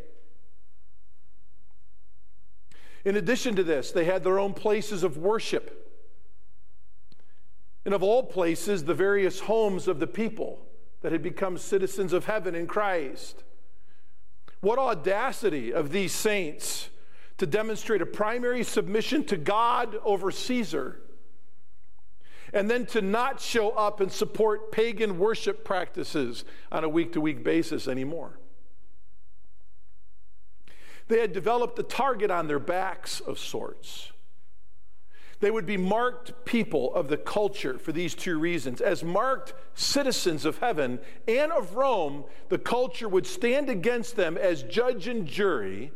In 3.05 3.17
addition 3.17 3.55
to 3.57 3.63
this, 3.63 3.93
they 3.93 4.05
had 4.05 4.25
their 4.25 4.39
own 4.39 4.53
places 4.53 5.03
of 5.03 5.17
worship. 5.17 5.83
And 7.85 7.95
of 7.95 8.03
all 8.03 8.25
places, 8.25 8.85
the 8.85 8.95
various 8.95 9.41
homes 9.41 9.87
of 9.87 10.01
the 10.01 10.09
people 10.09 10.59
that 11.03 11.13
had 11.13 11.23
become 11.23 11.57
citizens 11.57 12.13
of 12.13 12.25
heaven 12.25 12.55
in 12.55 12.67
Christ. 12.67 13.45
What 14.61 14.79
audacity 14.79 15.73
of 15.73 15.93
these 15.93 16.13
saints 16.13 16.89
to 17.39 17.47
demonstrate 17.47 18.03
a 18.03 18.07
primary 18.07 18.65
submission 18.65 19.25
to 19.25 19.37
God 19.37 19.97
over 20.05 20.31
Caesar, 20.31 21.01
and 22.53 22.71
then 22.71 22.87
to 22.87 23.03
not 23.03 23.41
show 23.41 23.71
up 23.71 24.01
and 24.01 24.11
support 24.11 24.73
pagan 24.73 25.19
worship 25.19 25.65
practices 25.65 26.45
on 26.73 26.85
a 26.85 26.89
week 26.89 27.13
to 27.13 27.21
week 27.21 27.45
basis 27.45 27.89
anymore. 27.89 28.39
They 31.09 31.21
had 31.21 31.33
developed 31.33 31.79
a 31.79 31.83
target 31.83 32.31
on 32.31 32.49
their 32.49 32.59
backs 32.59 33.21
of 33.21 33.39
sorts. 33.39 34.13
They 35.41 35.51
would 35.51 35.67
be 35.67 35.77
marked 35.77 36.47
people 36.47 36.95
of 36.95 37.09
the 37.09 37.19
culture 37.19 37.79
for 37.79 37.93
these 37.93 38.15
two 38.15 38.39
reasons. 38.39 38.81
As 38.81 39.05
marked 39.05 39.53
citizens 39.75 40.47
of 40.47 40.59
heaven 40.59 40.99
and 41.29 41.53
of 41.53 41.77
Rome, 41.77 42.25
the 42.49 42.59
culture 42.59 43.09
would 43.09 43.27
stand 43.27 43.69
against 43.69 44.17
them 44.17 44.39
as 44.39 44.63
judge 44.63 45.07
and 45.07 45.27
jury 45.27 45.93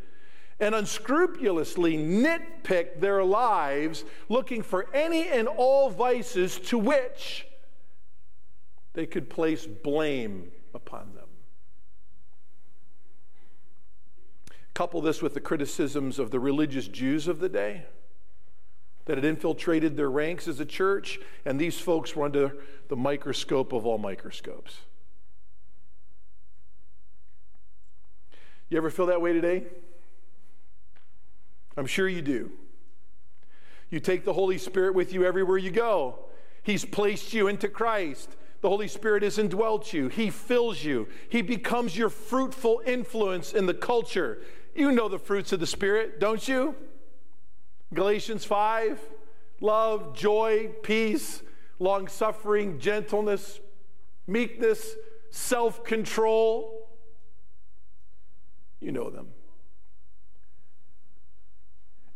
and 0.60 0.74
unscrupulously 0.74 1.96
nitpick 1.96 3.00
their 3.00 3.24
lives, 3.24 4.04
looking 4.28 4.62
for 4.62 4.86
any 4.94 5.28
and 5.28 5.48
all 5.48 5.90
vices 5.90 6.58
to 6.58 6.78
which 6.78 7.46
they 8.92 9.06
could 9.06 9.30
place 9.30 9.66
blame 9.66 10.50
upon 10.74 11.14
them. 11.14 11.24
Couple 14.74 15.00
this 15.00 15.20
with 15.20 15.34
the 15.34 15.40
criticisms 15.40 16.18
of 16.18 16.30
the 16.30 16.40
religious 16.40 16.88
Jews 16.88 17.28
of 17.28 17.40
the 17.40 17.48
day 17.48 17.84
that 19.06 19.16
had 19.16 19.24
infiltrated 19.24 19.96
their 19.96 20.10
ranks 20.10 20.46
as 20.46 20.60
a 20.60 20.64
church, 20.64 21.18
and 21.44 21.58
these 21.58 21.78
folks 21.78 22.14
were 22.14 22.24
under 22.24 22.56
the 22.88 22.96
microscope 22.96 23.72
of 23.72 23.86
all 23.86 23.98
microscopes. 23.98 24.78
You 28.68 28.76
ever 28.76 28.90
feel 28.90 29.06
that 29.06 29.20
way 29.20 29.32
today? 29.32 29.64
I'm 31.80 31.86
sure 31.86 32.10
you 32.10 32.20
do. 32.20 32.52
You 33.88 34.00
take 34.00 34.26
the 34.26 34.34
Holy 34.34 34.58
Spirit 34.58 34.94
with 34.94 35.14
you 35.14 35.24
everywhere 35.24 35.56
you 35.56 35.70
go. 35.70 36.26
He's 36.62 36.84
placed 36.84 37.32
you 37.32 37.48
into 37.48 37.68
Christ. 37.68 38.36
The 38.60 38.68
Holy 38.68 38.86
Spirit 38.86 39.22
has 39.22 39.38
indwelt 39.38 39.94
you. 39.94 40.08
He 40.08 40.28
fills 40.28 40.84
you. 40.84 41.08
He 41.30 41.40
becomes 41.40 41.96
your 41.96 42.10
fruitful 42.10 42.82
influence 42.84 43.54
in 43.54 43.64
the 43.64 43.72
culture. 43.72 44.42
You 44.74 44.92
know 44.92 45.08
the 45.08 45.18
fruits 45.18 45.54
of 45.54 45.60
the 45.60 45.66
Spirit, 45.66 46.20
don't 46.20 46.46
you? 46.46 46.74
Galatians 47.94 48.44
5 48.44 49.00
love, 49.62 50.14
joy, 50.14 50.72
peace, 50.82 51.42
long 51.78 52.08
suffering, 52.08 52.78
gentleness, 52.78 53.58
meekness, 54.26 54.96
self 55.30 55.82
control. 55.82 56.90
You 58.80 58.92
know 58.92 59.08
them. 59.08 59.28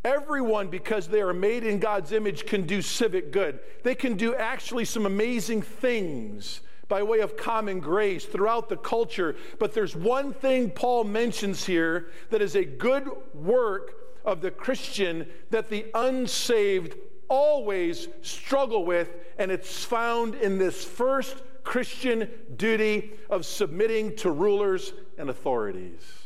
Everyone, 0.05 0.69
because 0.69 1.09
they 1.09 1.23
are 1.23 1.33
made 1.33 1.65
in 1.65 1.79
God's 1.79 2.13
image, 2.13 2.45
can 2.45 2.67
do 2.67 2.83
civic 2.83 3.33
good. 3.33 3.61
They 3.83 3.95
can 3.95 4.17
do 4.17 4.35
actually 4.35 4.85
some 4.85 5.07
amazing 5.07 5.63
things 5.63 6.61
by 6.89 7.03
way 7.03 7.21
of 7.21 7.39
common 7.39 7.81
grace 7.81 8.27
throughout 8.27 8.69
the 8.69 8.77
culture. 8.77 9.35
But 9.59 9.73
there's 9.73 9.97
one 9.97 10.35
thing 10.35 10.71
Paul 10.71 11.05
mentions 11.05 11.65
here 11.65 12.09
that 12.29 12.43
is 12.43 12.55
a 12.55 12.65
good 12.65 13.09
work 13.33 13.95
of 14.27 14.43
the 14.43 14.51
Christian 14.51 15.27
that 15.51 15.71
the 15.71 15.87
unsaved 15.95 16.97
always 17.29 18.09
struggle 18.21 18.85
with, 18.85 19.11
and 19.39 19.51
it's 19.51 19.85
found 19.85 20.35
in 20.35 20.59
this 20.59 20.85
first 20.85 21.43
Christian 21.63 22.29
duty 22.57 23.13
of 23.31 23.47
submitting 23.47 24.17
to 24.17 24.31
rulers 24.31 24.93
and 25.17 25.31
authorities. 25.31 26.24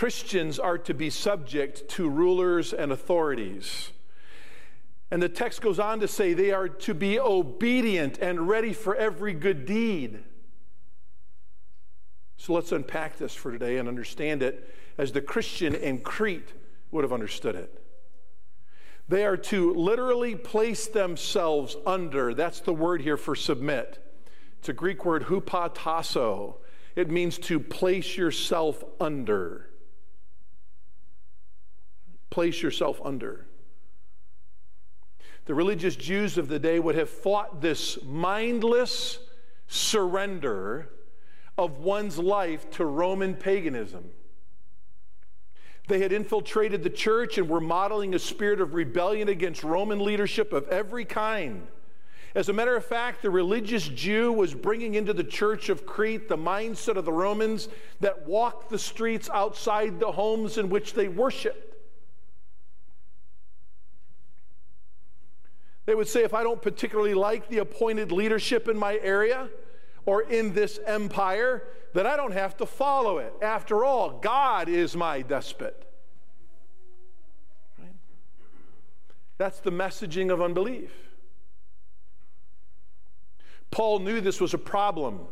Christians 0.00 0.58
are 0.58 0.78
to 0.78 0.94
be 0.94 1.10
subject 1.10 1.86
to 1.90 2.08
rulers 2.08 2.72
and 2.72 2.90
authorities. 2.90 3.90
And 5.10 5.22
the 5.22 5.28
text 5.28 5.60
goes 5.60 5.78
on 5.78 6.00
to 6.00 6.08
say 6.08 6.32
they 6.32 6.52
are 6.52 6.70
to 6.70 6.94
be 6.94 7.20
obedient 7.20 8.16
and 8.16 8.48
ready 8.48 8.72
for 8.72 8.96
every 8.96 9.34
good 9.34 9.66
deed. 9.66 10.20
So 12.38 12.54
let's 12.54 12.72
unpack 12.72 13.18
this 13.18 13.34
for 13.34 13.52
today 13.52 13.76
and 13.76 13.88
understand 13.88 14.42
it 14.42 14.74
as 14.96 15.12
the 15.12 15.20
Christian 15.20 15.74
in 15.74 16.00
Crete 16.00 16.54
would 16.90 17.04
have 17.04 17.12
understood 17.12 17.54
it. 17.54 17.84
They 19.06 19.26
are 19.26 19.36
to 19.36 19.74
literally 19.74 20.34
place 20.34 20.86
themselves 20.86 21.76
under, 21.84 22.32
that's 22.32 22.60
the 22.60 22.72
word 22.72 23.02
here 23.02 23.18
for 23.18 23.36
submit. 23.36 24.02
It's 24.60 24.70
a 24.70 24.72
Greek 24.72 25.04
word, 25.04 25.24
hupatasso. 25.24 26.54
It 26.96 27.10
means 27.10 27.36
to 27.40 27.60
place 27.60 28.16
yourself 28.16 28.82
under. 28.98 29.66
Place 32.30 32.62
yourself 32.62 33.00
under. 33.04 33.46
The 35.46 35.54
religious 35.54 35.96
Jews 35.96 36.38
of 36.38 36.48
the 36.48 36.58
day 36.58 36.78
would 36.78 36.94
have 36.94 37.10
fought 37.10 37.60
this 37.60 37.98
mindless 38.04 39.18
surrender 39.66 40.88
of 41.58 41.78
one's 41.78 42.18
life 42.18 42.70
to 42.72 42.84
Roman 42.84 43.34
paganism. 43.34 44.10
They 45.88 45.98
had 45.98 46.12
infiltrated 46.12 46.84
the 46.84 46.90
church 46.90 47.36
and 47.36 47.48
were 47.48 47.60
modeling 47.60 48.14
a 48.14 48.18
spirit 48.20 48.60
of 48.60 48.74
rebellion 48.74 49.28
against 49.28 49.64
Roman 49.64 49.98
leadership 49.98 50.52
of 50.52 50.68
every 50.68 51.04
kind. 51.04 51.66
As 52.34 52.48
a 52.48 52.52
matter 52.52 52.76
of 52.76 52.84
fact, 52.84 53.22
the 53.22 53.30
religious 53.30 53.88
Jew 53.88 54.32
was 54.32 54.54
bringing 54.54 54.94
into 54.94 55.12
the 55.12 55.24
church 55.24 55.68
of 55.68 55.84
Crete 55.84 56.28
the 56.28 56.36
mindset 56.36 56.94
of 56.94 57.04
the 57.04 57.12
Romans 57.12 57.68
that 57.98 58.28
walked 58.28 58.70
the 58.70 58.78
streets 58.78 59.28
outside 59.34 59.98
the 59.98 60.12
homes 60.12 60.56
in 60.56 60.68
which 60.68 60.94
they 60.94 61.08
worshiped. 61.08 61.69
They 65.90 65.96
would 65.96 66.06
say, 66.06 66.22
if 66.22 66.34
I 66.34 66.44
don't 66.44 66.62
particularly 66.62 67.14
like 67.14 67.48
the 67.48 67.58
appointed 67.58 68.12
leadership 68.12 68.68
in 68.68 68.78
my 68.78 69.00
area 69.02 69.48
or 70.06 70.22
in 70.22 70.54
this 70.54 70.78
empire, 70.86 71.64
then 71.94 72.06
I 72.06 72.16
don't 72.16 72.30
have 72.30 72.56
to 72.58 72.66
follow 72.66 73.18
it. 73.18 73.34
After 73.42 73.84
all, 73.84 74.20
God 74.20 74.68
is 74.68 74.94
my 74.94 75.22
despot. 75.22 75.90
That's 79.36 79.58
the 79.58 79.72
messaging 79.72 80.32
of 80.32 80.40
unbelief. 80.40 80.92
Paul 83.72 83.98
knew 83.98 84.20
this 84.20 84.40
was 84.40 84.54
a 84.54 84.58
problem. 84.58 85.22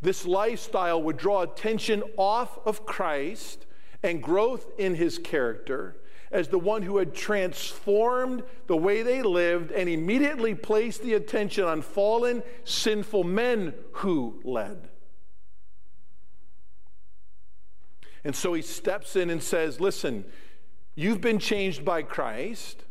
This 0.00 0.24
lifestyle 0.24 1.02
would 1.02 1.18
draw 1.18 1.42
attention 1.42 2.02
off 2.16 2.58
of 2.64 2.86
Christ 2.86 3.66
and 4.02 4.22
growth 4.22 4.70
in 4.78 4.94
his 4.94 5.18
character 5.18 5.98
as 6.32 6.48
the 6.48 6.58
one 6.58 6.82
who 6.82 6.96
had 6.96 7.14
transformed 7.14 8.42
the 8.66 8.76
way 8.76 9.02
they 9.02 9.22
lived 9.22 9.70
and 9.70 9.88
immediately 9.88 10.54
placed 10.54 11.02
the 11.02 11.14
attention 11.14 11.64
on 11.64 11.82
fallen, 11.82 12.42
sinful 12.64 13.22
men 13.22 13.74
who 13.92 14.40
led. 14.42 14.88
And 18.24 18.34
so 18.34 18.54
he 18.54 18.62
steps 18.62 19.16
in 19.16 19.30
and 19.30 19.42
says, 19.42 19.80
Listen, 19.80 20.24
you've 20.94 21.20
been 21.20 21.38
changed 21.38 21.84
by 21.84 22.02
Christ. 22.02 22.84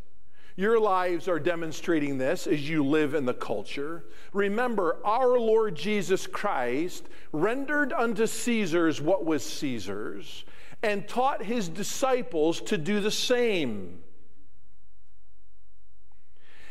Your 0.54 0.78
lives 0.78 1.28
are 1.28 1.40
demonstrating 1.40 2.18
this 2.18 2.46
as 2.46 2.68
you 2.68 2.84
live 2.84 3.14
in 3.14 3.24
the 3.24 3.32
culture. 3.32 4.04
Remember, 4.34 4.98
our 5.04 5.38
Lord 5.38 5.74
Jesus 5.74 6.26
Christ 6.26 7.08
rendered 7.32 7.92
unto 7.92 8.26
Caesar's 8.26 9.00
what 9.00 9.24
was 9.24 9.42
Caesar's, 9.42 10.44
and 10.82 11.06
taught 11.06 11.44
his 11.44 11.68
disciples 11.68 12.60
to 12.62 12.76
do 12.76 13.00
the 13.00 13.10
same. 13.10 14.00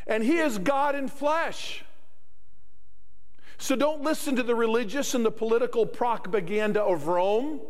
And 0.08 0.24
he 0.24 0.38
is 0.38 0.58
God 0.58 0.96
in 0.96 1.08
flesh. 1.08 1.84
So 3.58 3.76
don't 3.76 4.02
listen 4.02 4.36
to 4.38 4.44
the 4.44 4.56
religious 4.56 5.14
and 5.14 5.24
the 5.24 5.32
political 5.32 5.86
propaganda 5.86 6.82
of 6.82 7.08
Rome. 7.08 7.62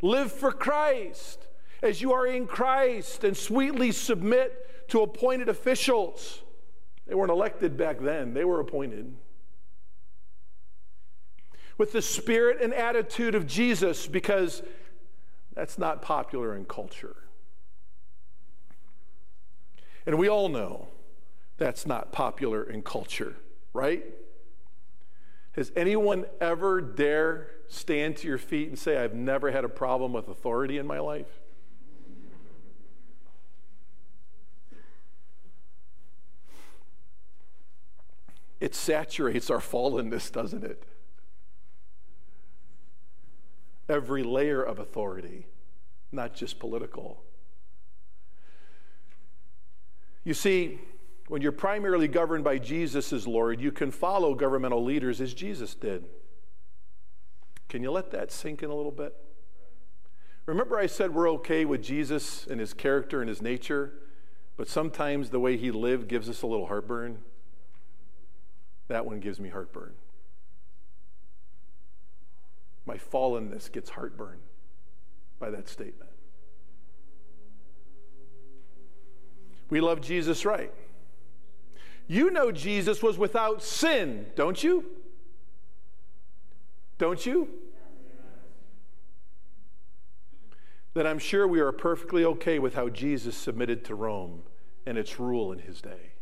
Live 0.00 0.30
for 0.30 0.52
Christ 0.52 1.48
as 1.82 2.00
you 2.00 2.12
are 2.12 2.26
in 2.26 2.46
Christ 2.46 3.24
and 3.24 3.36
sweetly 3.36 3.92
submit 3.92 4.88
to 4.88 5.02
appointed 5.02 5.48
officials. 5.48 6.42
They 7.06 7.14
weren't 7.14 7.30
elected 7.30 7.76
back 7.76 8.00
then, 8.00 8.34
they 8.34 8.44
were 8.44 8.60
appointed. 8.60 9.14
With 11.76 11.92
the 11.92 12.02
spirit 12.02 12.60
and 12.60 12.74
attitude 12.74 13.34
of 13.34 13.46
Jesus, 13.46 14.06
because 14.06 14.62
that's 15.58 15.76
not 15.76 16.00
popular 16.00 16.54
in 16.54 16.64
culture. 16.64 17.16
And 20.06 20.16
we 20.16 20.28
all 20.28 20.48
know 20.48 20.86
that's 21.56 21.84
not 21.84 22.12
popular 22.12 22.62
in 22.62 22.80
culture, 22.82 23.34
right? 23.72 24.04
Has 25.54 25.72
anyone 25.74 26.26
ever 26.40 26.80
dare 26.80 27.48
stand 27.66 28.18
to 28.18 28.28
your 28.28 28.38
feet 28.38 28.68
and 28.68 28.78
say, 28.78 28.98
I've 28.98 29.14
never 29.14 29.50
had 29.50 29.64
a 29.64 29.68
problem 29.68 30.12
with 30.12 30.28
authority 30.28 30.78
in 30.78 30.86
my 30.86 31.00
life? 31.00 31.40
It 38.60 38.76
saturates 38.76 39.50
our 39.50 39.58
fallenness, 39.58 40.30
doesn't 40.30 40.62
it? 40.62 40.84
Every 43.88 44.22
layer 44.22 44.62
of 44.62 44.78
authority, 44.78 45.46
not 46.12 46.34
just 46.34 46.58
political. 46.58 47.22
You 50.24 50.34
see, 50.34 50.78
when 51.28 51.42
you're 51.42 51.52
primarily 51.52 52.08
governed 52.08 52.44
by 52.44 52.58
Jesus 52.58 53.12
as 53.12 53.26
Lord, 53.26 53.60
you 53.60 53.72
can 53.72 53.90
follow 53.90 54.34
governmental 54.34 54.82
leaders 54.82 55.20
as 55.20 55.34
Jesus 55.34 55.74
did. 55.74 56.04
Can 57.68 57.82
you 57.82 57.90
let 57.90 58.10
that 58.12 58.30
sink 58.30 58.62
in 58.62 58.70
a 58.70 58.74
little 58.74 58.92
bit? 58.92 59.14
Remember, 60.46 60.78
I 60.78 60.86
said 60.86 61.14
we're 61.14 61.30
okay 61.32 61.66
with 61.66 61.82
Jesus 61.82 62.46
and 62.46 62.58
his 62.58 62.72
character 62.72 63.20
and 63.20 63.28
his 63.28 63.42
nature, 63.42 63.92
but 64.56 64.68
sometimes 64.68 65.28
the 65.28 65.40
way 65.40 65.58
he 65.58 65.70
lived 65.70 66.08
gives 66.08 66.28
us 66.28 66.40
a 66.40 66.46
little 66.46 66.66
heartburn. 66.66 67.18
That 68.88 69.04
one 69.04 69.20
gives 69.20 69.38
me 69.38 69.50
heartburn 69.50 69.92
my 72.88 72.96
fallenness 72.96 73.70
gets 73.70 73.90
heartburn 73.90 74.38
by 75.38 75.50
that 75.50 75.68
statement. 75.68 76.10
We 79.68 79.82
love 79.82 80.00
Jesus 80.00 80.46
right. 80.46 80.72
You 82.06 82.30
know 82.30 82.50
Jesus 82.50 83.02
was 83.02 83.18
without 83.18 83.62
sin, 83.62 84.26
don't 84.34 84.64
you? 84.64 84.86
Don't 86.96 87.24
you? 87.26 87.50
Then 90.94 91.06
I'm 91.06 91.18
sure 91.18 91.46
we 91.46 91.60
are 91.60 91.70
perfectly 91.70 92.24
okay 92.24 92.58
with 92.58 92.74
how 92.74 92.88
Jesus 92.88 93.36
submitted 93.36 93.84
to 93.84 93.94
Rome 93.94 94.42
and 94.86 94.96
its 94.96 95.20
rule 95.20 95.52
in 95.52 95.58
his 95.58 95.82
day. 95.82 96.12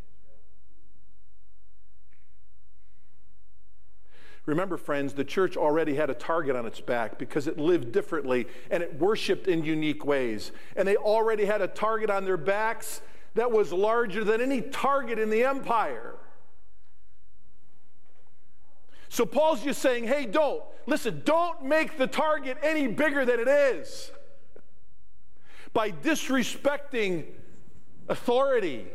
Remember, 4.46 4.76
friends, 4.76 5.12
the 5.12 5.24
church 5.24 5.56
already 5.56 5.96
had 5.96 6.08
a 6.08 6.14
target 6.14 6.54
on 6.54 6.66
its 6.66 6.80
back 6.80 7.18
because 7.18 7.48
it 7.48 7.58
lived 7.58 7.90
differently 7.90 8.46
and 8.70 8.80
it 8.80 8.96
worshiped 8.98 9.48
in 9.48 9.64
unique 9.64 10.04
ways. 10.04 10.52
And 10.76 10.86
they 10.86 10.96
already 10.96 11.44
had 11.44 11.62
a 11.62 11.66
target 11.66 12.10
on 12.10 12.24
their 12.24 12.36
backs 12.36 13.00
that 13.34 13.50
was 13.50 13.72
larger 13.72 14.22
than 14.22 14.40
any 14.40 14.62
target 14.62 15.18
in 15.18 15.30
the 15.30 15.44
empire. 15.44 16.14
So 19.08 19.26
Paul's 19.26 19.64
just 19.64 19.82
saying, 19.82 20.04
hey, 20.04 20.26
don't. 20.26 20.62
Listen, 20.86 21.22
don't 21.24 21.64
make 21.64 21.98
the 21.98 22.06
target 22.06 22.56
any 22.62 22.86
bigger 22.86 23.24
than 23.24 23.40
it 23.40 23.48
is 23.48 24.12
by 25.72 25.90
disrespecting 25.90 27.24
authority. 28.08 28.86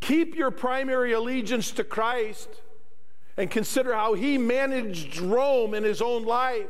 Keep 0.00 0.34
your 0.34 0.50
primary 0.50 1.12
allegiance 1.12 1.70
to 1.72 1.84
Christ 1.84 2.48
and 3.40 3.50
consider 3.50 3.94
how 3.94 4.12
he 4.12 4.36
managed 4.36 5.18
Rome 5.18 5.72
in 5.72 5.82
his 5.82 6.02
own 6.02 6.26
life, 6.26 6.68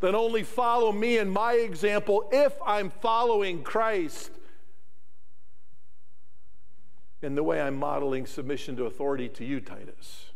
then 0.00 0.14
only 0.14 0.42
follow 0.42 0.92
me 0.92 1.16
and 1.16 1.32
my 1.32 1.54
example 1.54 2.28
if 2.30 2.52
I'm 2.66 2.90
following 2.90 3.62
Christ 3.62 4.30
in 7.22 7.34
the 7.34 7.42
way 7.42 7.58
I'm 7.58 7.76
modeling 7.76 8.26
submission 8.26 8.76
to 8.76 8.84
authority 8.84 9.30
to 9.30 9.46
you, 9.46 9.62
Titus. 9.62 10.26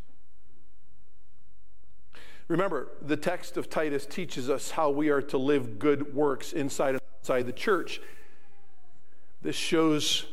Remember, 2.48 2.88
the 3.02 3.18
text 3.18 3.58
of 3.58 3.68
Titus 3.68 4.06
teaches 4.06 4.48
us 4.48 4.70
how 4.70 4.88
we 4.88 5.10
are 5.10 5.20
to 5.20 5.36
live 5.36 5.78
good 5.78 6.14
works 6.14 6.54
inside 6.54 6.94
and 6.94 7.00
outside 7.20 7.44
the 7.44 7.52
church. 7.52 8.00
This 9.42 9.56
shows 9.56 10.24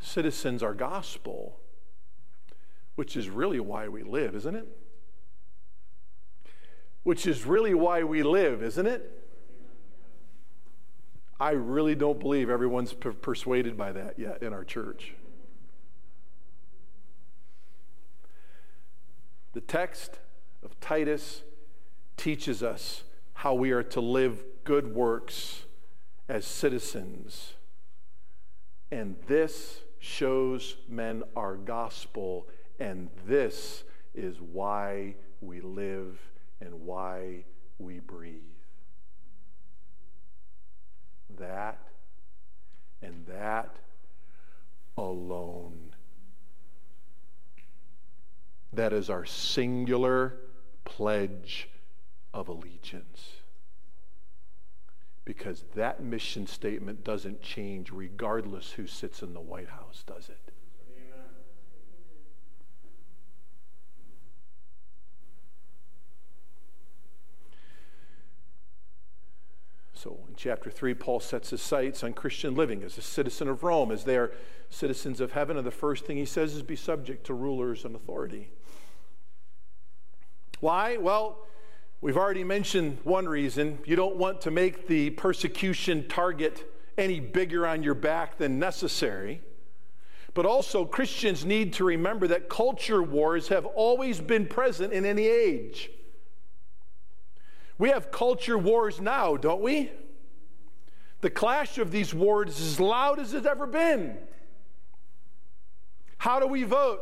citizens 0.00 0.62
our 0.62 0.72
gospel, 0.72 1.58
which 2.94 3.16
is 3.16 3.28
really 3.28 3.60
why 3.60 3.88
we 3.88 4.02
live, 4.02 4.34
isn't 4.34 4.54
it? 4.54 4.66
Which 7.02 7.26
is 7.26 7.44
really 7.44 7.74
why 7.74 8.02
we 8.02 8.22
live, 8.22 8.62
isn't 8.62 8.86
it? 8.86 9.10
I 11.38 11.50
really 11.50 11.94
don't 11.94 12.20
believe 12.20 12.48
everyone's 12.48 12.92
per- 12.92 13.12
persuaded 13.12 13.76
by 13.76 13.92
that 13.92 14.18
yet 14.18 14.42
in 14.42 14.52
our 14.52 14.64
church. 14.64 15.14
The 19.52 19.60
text 19.60 20.18
of 20.62 20.78
Titus 20.80 21.42
teaches 22.16 22.62
us 22.62 23.04
how 23.34 23.54
we 23.54 23.72
are 23.72 23.82
to 23.82 24.00
live 24.00 24.44
good 24.64 24.94
works 24.94 25.64
as 26.28 26.46
citizens. 26.46 27.54
And 28.90 29.16
this 29.26 29.80
shows 29.98 30.76
men 30.88 31.22
our 31.36 31.56
gospel, 31.56 32.48
and 32.78 33.08
this 33.26 33.84
is 34.14 34.40
why 34.40 35.14
we 35.40 35.60
live 35.60 36.18
and 36.60 36.72
why 36.82 37.44
we 37.78 38.00
breathe. 38.00 38.40
That 41.38 41.78
and 43.02 43.26
that 43.26 43.76
alone. 44.96 45.94
That 48.72 48.92
is 48.92 49.10
our 49.10 49.24
singular 49.24 50.36
pledge 50.84 51.68
of 52.32 52.48
allegiance. 52.48 53.34
Because 55.24 55.64
that 55.74 56.02
mission 56.02 56.46
statement 56.46 57.04
doesn't 57.04 57.40
change 57.40 57.90
regardless 57.90 58.72
who 58.72 58.86
sits 58.86 59.22
in 59.22 59.32
the 59.32 59.40
White 59.40 59.70
House, 59.70 60.04
does 60.06 60.28
it? 60.28 60.52
So 70.04 70.18
in 70.28 70.34
chapter 70.36 70.70
3, 70.70 70.92
Paul 70.92 71.18
sets 71.18 71.48
his 71.48 71.62
sights 71.62 72.04
on 72.04 72.12
Christian 72.12 72.54
living 72.54 72.82
as 72.82 72.98
a 72.98 73.00
citizen 73.00 73.48
of 73.48 73.62
Rome, 73.62 73.90
as 73.90 74.04
they 74.04 74.18
are 74.18 74.32
citizens 74.68 75.18
of 75.18 75.32
heaven. 75.32 75.56
And 75.56 75.66
the 75.66 75.70
first 75.70 76.04
thing 76.04 76.18
he 76.18 76.26
says 76.26 76.54
is 76.54 76.60
be 76.60 76.76
subject 76.76 77.24
to 77.24 77.32
rulers 77.32 77.86
and 77.86 77.96
authority. 77.96 78.50
Why? 80.60 80.98
Well, 80.98 81.38
we've 82.02 82.18
already 82.18 82.44
mentioned 82.44 82.98
one 83.04 83.26
reason. 83.26 83.78
You 83.86 83.96
don't 83.96 84.16
want 84.16 84.42
to 84.42 84.50
make 84.50 84.88
the 84.88 85.08
persecution 85.08 86.06
target 86.06 86.70
any 86.98 87.18
bigger 87.18 87.66
on 87.66 87.82
your 87.82 87.94
back 87.94 88.36
than 88.36 88.58
necessary. 88.58 89.40
But 90.34 90.44
also, 90.44 90.84
Christians 90.84 91.46
need 91.46 91.72
to 91.74 91.84
remember 91.84 92.26
that 92.26 92.50
culture 92.50 93.02
wars 93.02 93.48
have 93.48 93.64
always 93.64 94.20
been 94.20 94.48
present 94.48 94.92
in 94.92 95.06
any 95.06 95.24
age. 95.24 95.90
We 97.78 97.90
have 97.90 98.10
culture 98.10 98.56
wars 98.56 99.00
now, 99.00 99.36
don't 99.36 99.60
we? 99.60 99.90
The 101.20 101.30
clash 101.30 101.78
of 101.78 101.90
these 101.90 102.12
wars 102.12 102.60
is 102.60 102.74
as 102.74 102.80
loud 102.80 103.18
as 103.18 103.34
it's 103.34 103.46
ever 103.46 103.66
been. 103.66 104.18
How 106.18 106.38
do 106.38 106.46
we 106.46 106.62
vote? 106.62 107.00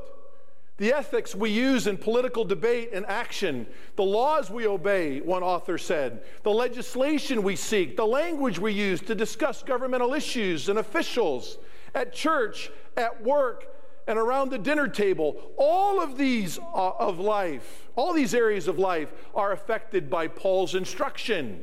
The 0.79 0.93
ethics 0.95 1.35
we 1.35 1.51
use 1.51 1.87
in 1.87 1.97
political 1.97 2.45
debate 2.45 2.91
and 2.93 3.07
action, 3.07 3.67
the 3.97 4.03
laws 4.03 4.51
we 4.51 4.67
obey, 4.67 5.21
one 5.21 5.43
author 5.43 5.77
said, 5.79 6.23
the 6.43 6.51
legislation 6.51 7.43
we 7.43 7.55
seek, 7.55 7.97
the 7.97 8.07
language 8.07 8.59
we 8.59 8.73
use 8.73 9.01
to 9.03 9.15
discuss 9.15 9.63
governmental 9.63 10.15
issues 10.15 10.69
and 10.69 10.79
officials 10.79 11.59
at 11.95 12.13
church, 12.13 12.71
at 12.97 13.23
work, 13.23 13.67
and 14.07 14.19
around 14.19 14.51
the 14.51 14.59
dinner 14.59 14.89
table. 14.89 15.41
All 15.57 16.03
of 16.03 16.19
these 16.19 16.59
uh, 16.59 16.91
of 16.99 17.19
life, 17.19 17.89
all 17.97 18.13
these 18.13 18.35
areas 18.35 18.69
of 18.69 18.79
life 18.79 19.13
are 19.35 19.53
affected 19.53 20.11
by 20.11 20.29
Paul's 20.29 20.75
instruction 20.75 21.63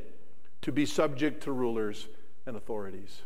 to 0.62 0.72
be 0.72 0.86
subject 0.86 1.44
to 1.44 1.52
rulers 1.52 2.08
and 2.46 2.56
authorities. 2.56 3.22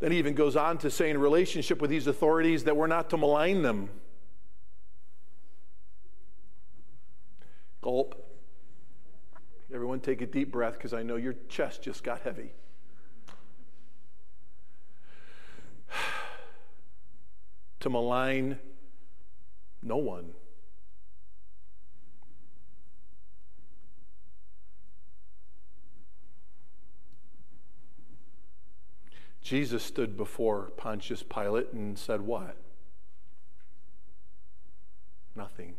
Then 0.00 0.12
he 0.12 0.18
even 0.18 0.34
goes 0.34 0.56
on 0.56 0.78
to 0.78 0.90
say, 0.90 1.10
in 1.10 1.18
relationship 1.18 1.80
with 1.80 1.90
these 1.90 2.06
authorities, 2.06 2.64
that 2.64 2.76
we're 2.76 2.86
not 2.86 3.10
to 3.10 3.16
malign 3.16 3.62
them. 3.62 3.90
Gulp. 7.82 8.26
Everyone 9.72 10.00
take 10.00 10.20
a 10.20 10.26
deep 10.26 10.50
breath 10.50 10.74
because 10.74 10.92
I 10.94 11.02
know 11.02 11.16
your 11.16 11.34
chest 11.48 11.82
just 11.82 12.02
got 12.02 12.22
heavy. 12.22 12.52
To 17.80 17.90
malign 17.90 18.58
no 19.82 19.96
one. 19.96 20.32
Jesus 29.42 29.82
stood 29.82 30.16
before 30.16 30.70
Pontius 30.76 31.22
Pilate 31.22 31.72
and 31.72 31.98
said, 31.98 32.20
What? 32.20 32.56
Nothing. 35.34 35.74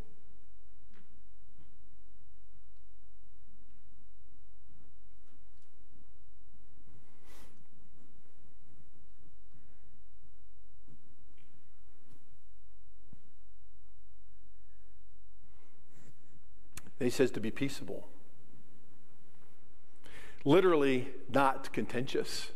He 17.03 17.09
says 17.09 17.31
to 17.31 17.39
be 17.39 17.51
peaceable. 17.51 18.07
Literally, 20.43 21.09
not 21.29 21.71
contentious. 21.71 22.51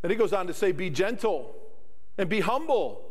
Then 0.00 0.10
he 0.10 0.16
goes 0.16 0.32
on 0.32 0.46
to 0.46 0.54
say, 0.54 0.72
be 0.72 0.90
gentle 0.90 1.54
and 2.18 2.28
be 2.28 2.40
humble, 2.40 3.02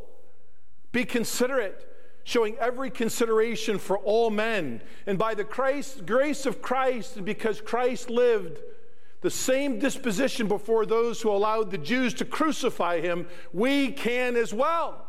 be 0.91 1.05
considerate, 1.05 1.87
showing 2.23 2.55
every 2.57 2.89
consideration 2.89 3.79
for 3.79 3.97
all 3.97 4.29
men. 4.29 4.81
And 5.07 5.17
by 5.17 5.33
the 5.33 5.43
Christ, 5.43 6.05
grace 6.05 6.45
of 6.45 6.61
Christ, 6.61 7.17
and 7.17 7.25
because 7.25 7.61
Christ 7.61 8.09
lived 8.09 8.59
the 9.21 9.31
same 9.31 9.79
disposition 9.79 10.47
before 10.47 10.85
those 10.85 11.21
who 11.21 11.29
allowed 11.29 11.71
the 11.71 11.77
Jews 11.77 12.13
to 12.15 12.25
crucify 12.25 12.99
him, 12.99 13.27
we 13.53 13.91
can 13.91 14.35
as 14.35 14.53
well. 14.53 15.07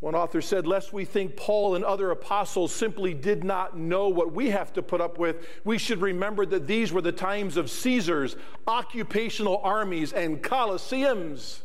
One 0.00 0.14
author 0.14 0.40
said, 0.40 0.66
Lest 0.66 0.94
we 0.94 1.04
think 1.04 1.36
Paul 1.36 1.74
and 1.74 1.84
other 1.84 2.10
apostles 2.10 2.72
simply 2.72 3.12
did 3.12 3.44
not 3.44 3.76
know 3.76 4.08
what 4.08 4.32
we 4.32 4.48
have 4.48 4.72
to 4.72 4.82
put 4.82 5.02
up 5.02 5.18
with, 5.18 5.46
we 5.62 5.76
should 5.76 6.00
remember 6.00 6.46
that 6.46 6.66
these 6.66 6.90
were 6.90 7.02
the 7.02 7.12
times 7.12 7.58
of 7.58 7.70
Caesars, 7.70 8.34
occupational 8.66 9.60
armies, 9.62 10.14
and 10.14 10.42
colosseums. 10.42 11.60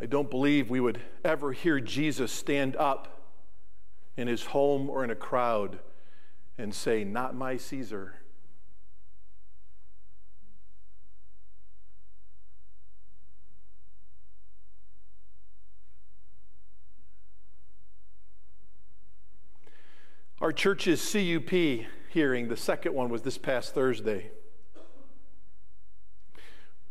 I 0.00 0.06
don't 0.06 0.30
believe 0.30 0.70
we 0.70 0.80
would 0.80 1.00
ever 1.24 1.52
hear 1.52 1.80
Jesus 1.80 2.32
stand 2.32 2.76
up 2.76 3.22
in 4.16 4.26
his 4.26 4.46
home 4.46 4.90
or 4.90 5.04
in 5.04 5.10
a 5.10 5.16
crowd 5.16 5.78
and 6.56 6.74
say, 6.74 7.04
Not 7.04 7.36
my 7.36 7.56
Caesar. 7.56 8.17
Our 20.40 20.52
church's 20.52 21.02
CUP 21.02 21.50
hearing, 22.10 22.46
the 22.46 22.56
second 22.56 22.94
one 22.94 23.08
was 23.08 23.22
this 23.22 23.36
past 23.36 23.74
Thursday. 23.74 24.30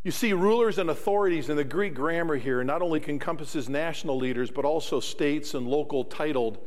You 0.03 0.11
see, 0.11 0.33
rulers 0.33 0.77
and 0.77 0.89
authorities 0.89 1.47
in 1.47 1.55
the 1.55 1.63
Greek 1.63 1.93
grammar 1.93 2.35
here 2.35 2.61
not 2.65 2.81
only 2.81 3.01
encompasses 3.07 3.69
national 3.69 4.17
leaders, 4.17 4.51
but 4.51 4.65
also 4.65 4.99
states 4.99 5.53
and 5.53 5.65
local 5.65 6.03
titled 6.03 6.57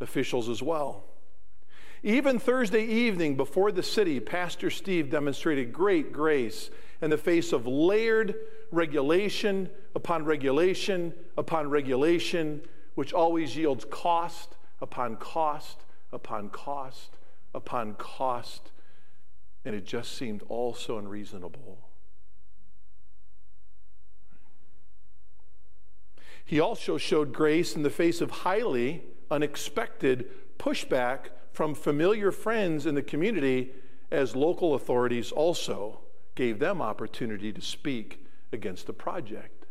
officials 0.00 0.48
as 0.48 0.62
well. 0.62 1.04
Even 2.02 2.38
Thursday 2.38 2.84
evening 2.84 3.36
before 3.36 3.70
the 3.70 3.82
city, 3.82 4.18
Pastor 4.18 4.70
Steve 4.70 5.10
demonstrated 5.10 5.70
great 5.70 6.14
grace 6.14 6.70
in 7.02 7.10
the 7.10 7.18
face 7.18 7.52
of 7.52 7.66
layered 7.66 8.34
regulation 8.70 9.68
upon 9.94 10.24
regulation 10.24 11.12
upon 11.36 11.68
regulation, 11.68 12.62
which 12.94 13.12
always 13.12 13.54
yields 13.54 13.84
cost 13.84 14.56
upon 14.80 15.16
cost 15.16 15.84
upon 16.12 16.48
cost 16.50 17.16
upon 17.54 17.94
cost, 17.94 18.70
and 19.64 19.74
it 19.74 19.84
just 19.84 20.16
seemed 20.16 20.42
all 20.48 20.74
so 20.74 20.98
unreasonable. 20.98 21.78
He 26.44 26.60
also 26.60 26.98
showed 26.98 27.32
grace 27.32 27.76
in 27.76 27.82
the 27.82 27.90
face 27.90 28.20
of 28.20 28.30
highly 28.30 29.02
unexpected 29.30 30.28
pushback 30.58 31.28
from 31.52 31.74
familiar 31.74 32.30
friends 32.30 32.86
in 32.86 32.94
the 32.94 33.02
community 33.02 33.72
as 34.10 34.36
local 34.36 34.74
authorities 34.74 35.32
also 35.32 36.00
gave 36.34 36.58
them 36.58 36.82
opportunity 36.82 37.52
to 37.52 37.60
speak 37.60 38.26
against 38.52 38.86
the 38.86 38.92
project. 38.92 39.61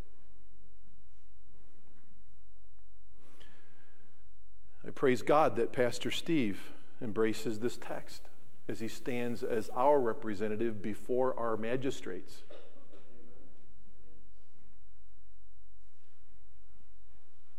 I 4.91 4.93
praise 4.93 5.21
God 5.21 5.55
that 5.55 5.71
Pastor 5.71 6.11
Steve 6.11 6.59
embraces 7.01 7.59
this 7.59 7.77
text 7.77 8.23
as 8.67 8.81
he 8.81 8.89
stands 8.89 9.41
as 9.41 9.69
our 9.73 10.01
representative 10.01 10.81
before 10.81 11.33
our 11.39 11.55
magistrates. 11.55 12.43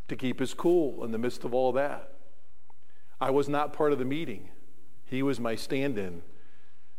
To 0.08 0.14
keep 0.14 0.40
his 0.40 0.52
cool 0.52 1.02
in 1.06 1.10
the 1.10 1.16
midst 1.16 1.42
of 1.44 1.54
all 1.54 1.72
that. 1.72 2.12
I 3.18 3.30
was 3.30 3.48
not 3.48 3.72
part 3.72 3.94
of 3.94 3.98
the 3.98 4.04
meeting, 4.04 4.50
he 5.06 5.22
was 5.22 5.40
my 5.40 5.54
stand 5.54 5.96
in. 5.96 6.20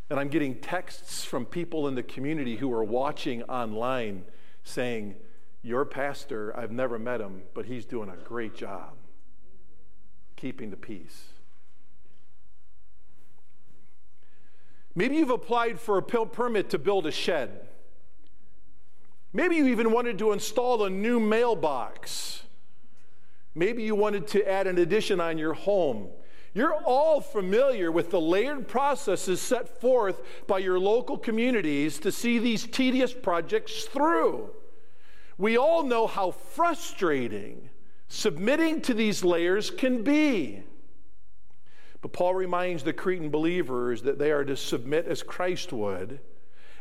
And 0.10 0.20
I'm 0.20 0.30
getting 0.30 0.56
texts 0.56 1.24
from 1.24 1.46
people 1.46 1.88
in 1.88 1.94
the 1.94 2.02
community 2.02 2.56
who 2.58 2.74
are 2.74 2.84
watching 2.84 3.44
online 3.44 4.24
saying, 4.64 5.14
Your 5.62 5.86
pastor, 5.86 6.58
I've 6.58 6.72
never 6.72 6.98
met 6.98 7.22
him, 7.22 7.44
but 7.54 7.68
he's 7.68 7.86
doing 7.86 8.10
a 8.10 8.18
great 8.18 8.56
job 8.56 8.96
keeping 10.44 10.72
the 10.72 10.76
peace. 10.76 11.24
Maybe 14.94 15.16
you've 15.16 15.30
applied 15.30 15.80
for 15.80 15.98
a 15.98 16.02
permit 16.02 16.72
to 16.72 16.78
build 16.78 17.08
a 17.08 17.12
shed. 17.12 17.62
Maybe 19.32 19.56
you 19.56 19.68
even 19.68 19.94
wanted 19.94 20.20
to 20.20 20.34
install 20.34 20.84
a 20.84 20.90
new 20.90 21.22
mailbox. 21.22 22.44
Maybe 23.56 23.84
you 23.84 23.96
wanted 23.96 24.28
to 24.28 24.46
add 24.46 24.68
an 24.68 24.80
addition 24.80 25.22
on 25.22 25.38
your 25.38 25.54
home. 25.54 26.10
You're 26.54 26.76
all 26.76 27.22
familiar 27.22 27.90
with 27.90 28.12
the 28.12 28.20
layered 28.20 28.68
processes 28.68 29.40
set 29.40 29.80
forth 29.80 30.22
by 30.46 30.58
your 30.58 30.78
local 30.78 31.18
communities 31.18 32.00
to 32.00 32.12
see 32.12 32.38
these 32.38 32.68
tedious 32.68 33.14
projects 33.14 33.86
through. 33.86 34.50
We 35.38 35.58
all 35.58 35.84
know 35.84 36.06
how 36.06 36.32
frustrating 36.32 37.70
submitting 38.14 38.80
to 38.80 38.94
these 38.94 39.24
layers 39.24 39.72
can 39.72 40.04
be. 40.04 40.62
But 42.00 42.14
Paul 42.14 42.36
reminds 42.36 42.84
the 42.84 42.94
Cretan 42.94 43.32
believers 43.32 44.04
that 44.04 44.20
they 44.20 44.32
are 44.32 44.46
to 44.46 44.56
submit 44.56 45.08
as 45.08 45.24
Christ 45.24 45.74
would, 45.74 46.20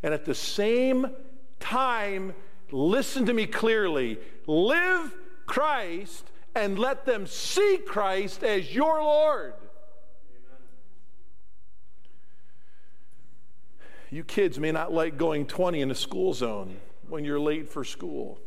and 0.03 0.13
at 0.13 0.27
the 0.27 0.35
same 0.35 1.07
time, 1.59 2.35
listen 2.71 3.25
to 3.27 3.33
me 3.33 3.47
clearly 3.47 4.19
live 4.47 5.17
Christ 5.47 6.31
and 6.55 6.79
let 6.79 7.07
them 7.07 7.27
see 7.27 7.79
Christ 7.87 8.45
as 8.45 8.75
your 8.75 9.01
Lord. 9.01 9.55
You 14.11 14.23
kids 14.23 14.59
may 14.59 14.71
not 14.71 14.93
like 14.93 15.17
going 15.17 15.47
20 15.47 15.81
in 15.81 15.91
a 15.91 15.95
school 15.95 16.35
zone 16.35 16.77
when 17.09 17.25
you're 17.25 17.41
late 17.41 17.71
for 17.71 17.85
school. 17.85 18.39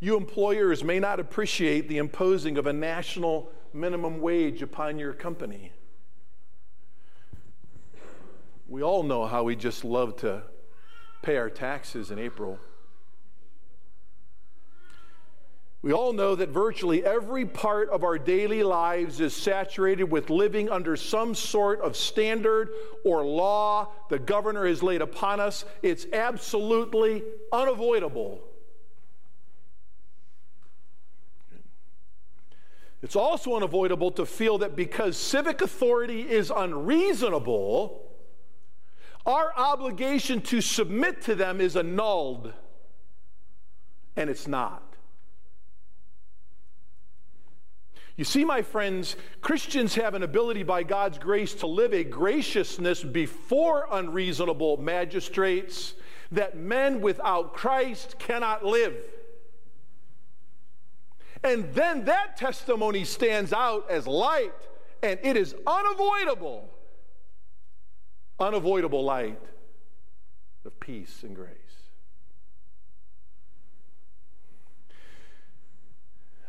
You 0.00 0.16
employers 0.16 0.84
may 0.84 1.00
not 1.00 1.18
appreciate 1.18 1.88
the 1.88 1.98
imposing 1.98 2.56
of 2.56 2.66
a 2.66 2.72
national 2.72 3.50
minimum 3.72 4.20
wage 4.20 4.62
upon 4.62 4.98
your 4.98 5.12
company. 5.12 5.72
We 8.68 8.82
all 8.82 9.02
know 9.02 9.26
how 9.26 9.44
we 9.44 9.56
just 9.56 9.84
love 9.84 10.16
to 10.16 10.42
pay 11.22 11.36
our 11.36 11.50
taxes 11.50 12.10
in 12.10 12.18
April. 12.18 12.58
We 15.80 15.92
all 15.92 16.12
know 16.12 16.34
that 16.34 16.50
virtually 16.50 17.04
every 17.04 17.46
part 17.46 17.88
of 17.90 18.02
our 18.02 18.18
daily 18.18 18.62
lives 18.62 19.20
is 19.20 19.34
saturated 19.34 20.04
with 20.04 20.28
living 20.28 20.68
under 20.68 20.96
some 20.96 21.34
sort 21.34 21.80
of 21.80 21.96
standard 21.96 22.70
or 23.04 23.24
law 23.24 23.92
the 24.10 24.18
governor 24.18 24.66
has 24.66 24.82
laid 24.82 25.02
upon 25.02 25.40
us. 25.40 25.64
It's 25.82 26.06
absolutely 26.12 27.22
unavoidable. 27.52 28.47
It's 33.02 33.16
also 33.16 33.54
unavoidable 33.54 34.10
to 34.12 34.26
feel 34.26 34.58
that 34.58 34.74
because 34.74 35.16
civic 35.16 35.60
authority 35.60 36.22
is 36.22 36.52
unreasonable, 36.54 38.02
our 39.24 39.52
obligation 39.56 40.40
to 40.42 40.60
submit 40.60 41.22
to 41.22 41.34
them 41.34 41.60
is 41.60 41.76
annulled. 41.76 42.52
And 44.16 44.28
it's 44.28 44.48
not. 44.48 44.82
You 48.16 48.24
see, 48.24 48.44
my 48.44 48.62
friends, 48.62 49.14
Christians 49.40 49.94
have 49.94 50.14
an 50.14 50.24
ability 50.24 50.64
by 50.64 50.82
God's 50.82 51.18
grace 51.18 51.54
to 51.54 51.68
live 51.68 51.94
a 51.94 52.02
graciousness 52.02 53.04
before 53.04 53.86
unreasonable 53.92 54.76
magistrates 54.78 55.94
that 56.32 56.56
men 56.56 57.00
without 57.00 57.54
Christ 57.54 58.18
cannot 58.18 58.64
live. 58.64 58.96
And 61.44 61.72
then 61.72 62.04
that 62.06 62.36
testimony 62.36 63.04
stands 63.04 63.52
out 63.52 63.90
as 63.90 64.06
light, 64.06 64.52
and 65.02 65.18
it 65.22 65.36
is 65.36 65.54
unavoidable, 65.66 66.68
unavoidable 68.40 69.04
light 69.04 69.40
of 70.64 70.78
peace 70.80 71.22
and 71.22 71.34
grace. 71.34 71.54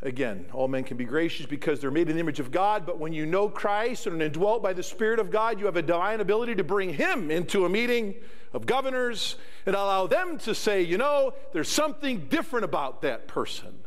Again, 0.02 0.46
all 0.54 0.70
men 0.70 0.86
can 0.86 0.96
be 0.96 1.04
gracious 1.04 1.46
because 1.46 1.82
they're 1.82 1.92
made 1.92 2.10
in 2.10 2.16
the 2.16 2.22
image 2.22 2.40
of 2.40 2.52
God, 2.52 2.86
but 2.86 3.00
when 3.00 3.12
you 3.12 3.26
know 3.26 3.50
Christ 3.50 4.08
and 4.08 4.22
are 4.22 4.26
indwelt 4.26 4.64
by 4.64 4.72
the 4.72 4.82
Spirit 4.82 5.20
of 5.20 5.30
God, 5.30 5.60
you 5.60 5.66
have 5.66 5.76
a 5.76 5.82
divine 5.82 6.22
ability 6.22 6.56
to 6.56 6.64
bring 6.64 6.94
Him 6.94 7.30
into 7.30 7.66
a 7.66 7.70
meeting 7.70 8.16
of 8.54 8.66
governors 8.66 9.36
and 9.66 9.76
allow 9.76 10.08
them 10.08 10.38
to 10.40 10.56
say, 10.56 10.82
you 10.82 10.98
know, 10.98 11.34
there's 11.52 11.68
something 11.68 12.28
different 12.30 12.64
about 12.64 13.02
that 13.02 13.28
person. 13.28 13.84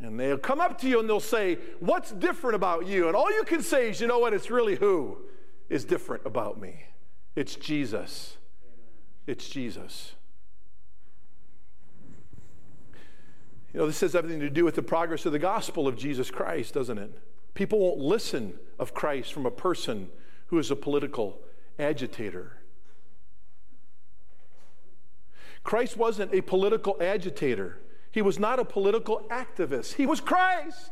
And 0.00 0.18
they'll 0.18 0.38
come 0.38 0.60
up 0.60 0.78
to 0.80 0.88
you 0.88 1.00
and 1.00 1.08
they'll 1.08 1.20
say, 1.20 1.58
What's 1.80 2.12
different 2.12 2.54
about 2.54 2.86
you? 2.86 3.08
And 3.08 3.16
all 3.16 3.32
you 3.32 3.44
can 3.44 3.62
say 3.62 3.90
is, 3.90 4.00
You 4.00 4.06
know 4.06 4.18
what? 4.18 4.32
It's 4.32 4.50
really 4.50 4.76
who 4.76 5.18
is 5.68 5.84
different 5.84 6.24
about 6.24 6.60
me. 6.60 6.84
It's 7.34 7.56
Jesus. 7.56 8.36
It's 9.26 9.48
Jesus. 9.48 10.12
You 13.72 13.80
know, 13.80 13.86
this 13.86 14.00
has 14.00 14.14
everything 14.14 14.40
to 14.40 14.50
do 14.50 14.64
with 14.64 14.76
the 14.76 14.82
progress 14.82 15.26
of 15.26 15.32
the 15.32 15.38
gospel 15.38 15.86
of 15.86 15.96
Jesus 15.96 16.30
Christ, 16.30 16.74
doesn't 16.74 16.98
it? 16.98 17.12
People 17.54 17.80
won't 17.80 17.98
listen 17.98 18.54
of 18.78 18.94
Christ 18.94 19.32
from 19.32 19.46
a 19.46 19.50
person 19.50 20.08
who 20.46 20.58
is 20.58 20.70
a 20.70 20.76
political 20.76 21.40
agitator. 21.78 22.58
Christ 25.64 25.96
wasn't 25.96 26.32
a 26.32 26.40
political 26.40 26.96
agitator. 27.00 27.78
He 28.18 28.22
was 28.22 28.40
not 28.40 28.58
a 28.58 28.64
political 28.64 29.20
activist. 29.30 29.94
He 29.94 30.04
was 30.04 30.20
Christ. 30.20 30.90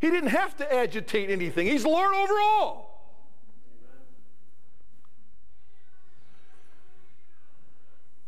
He 0.00 0.10
didn't 0.10 0.30
have 0.30 0.56
to 0.56 0.74
agitate 0.74 1.30
anything. 1.30 1.68
He's 1.68 1.84
Lord 1.84 2.12
over 2.12 2.34
all. 2.40 3.14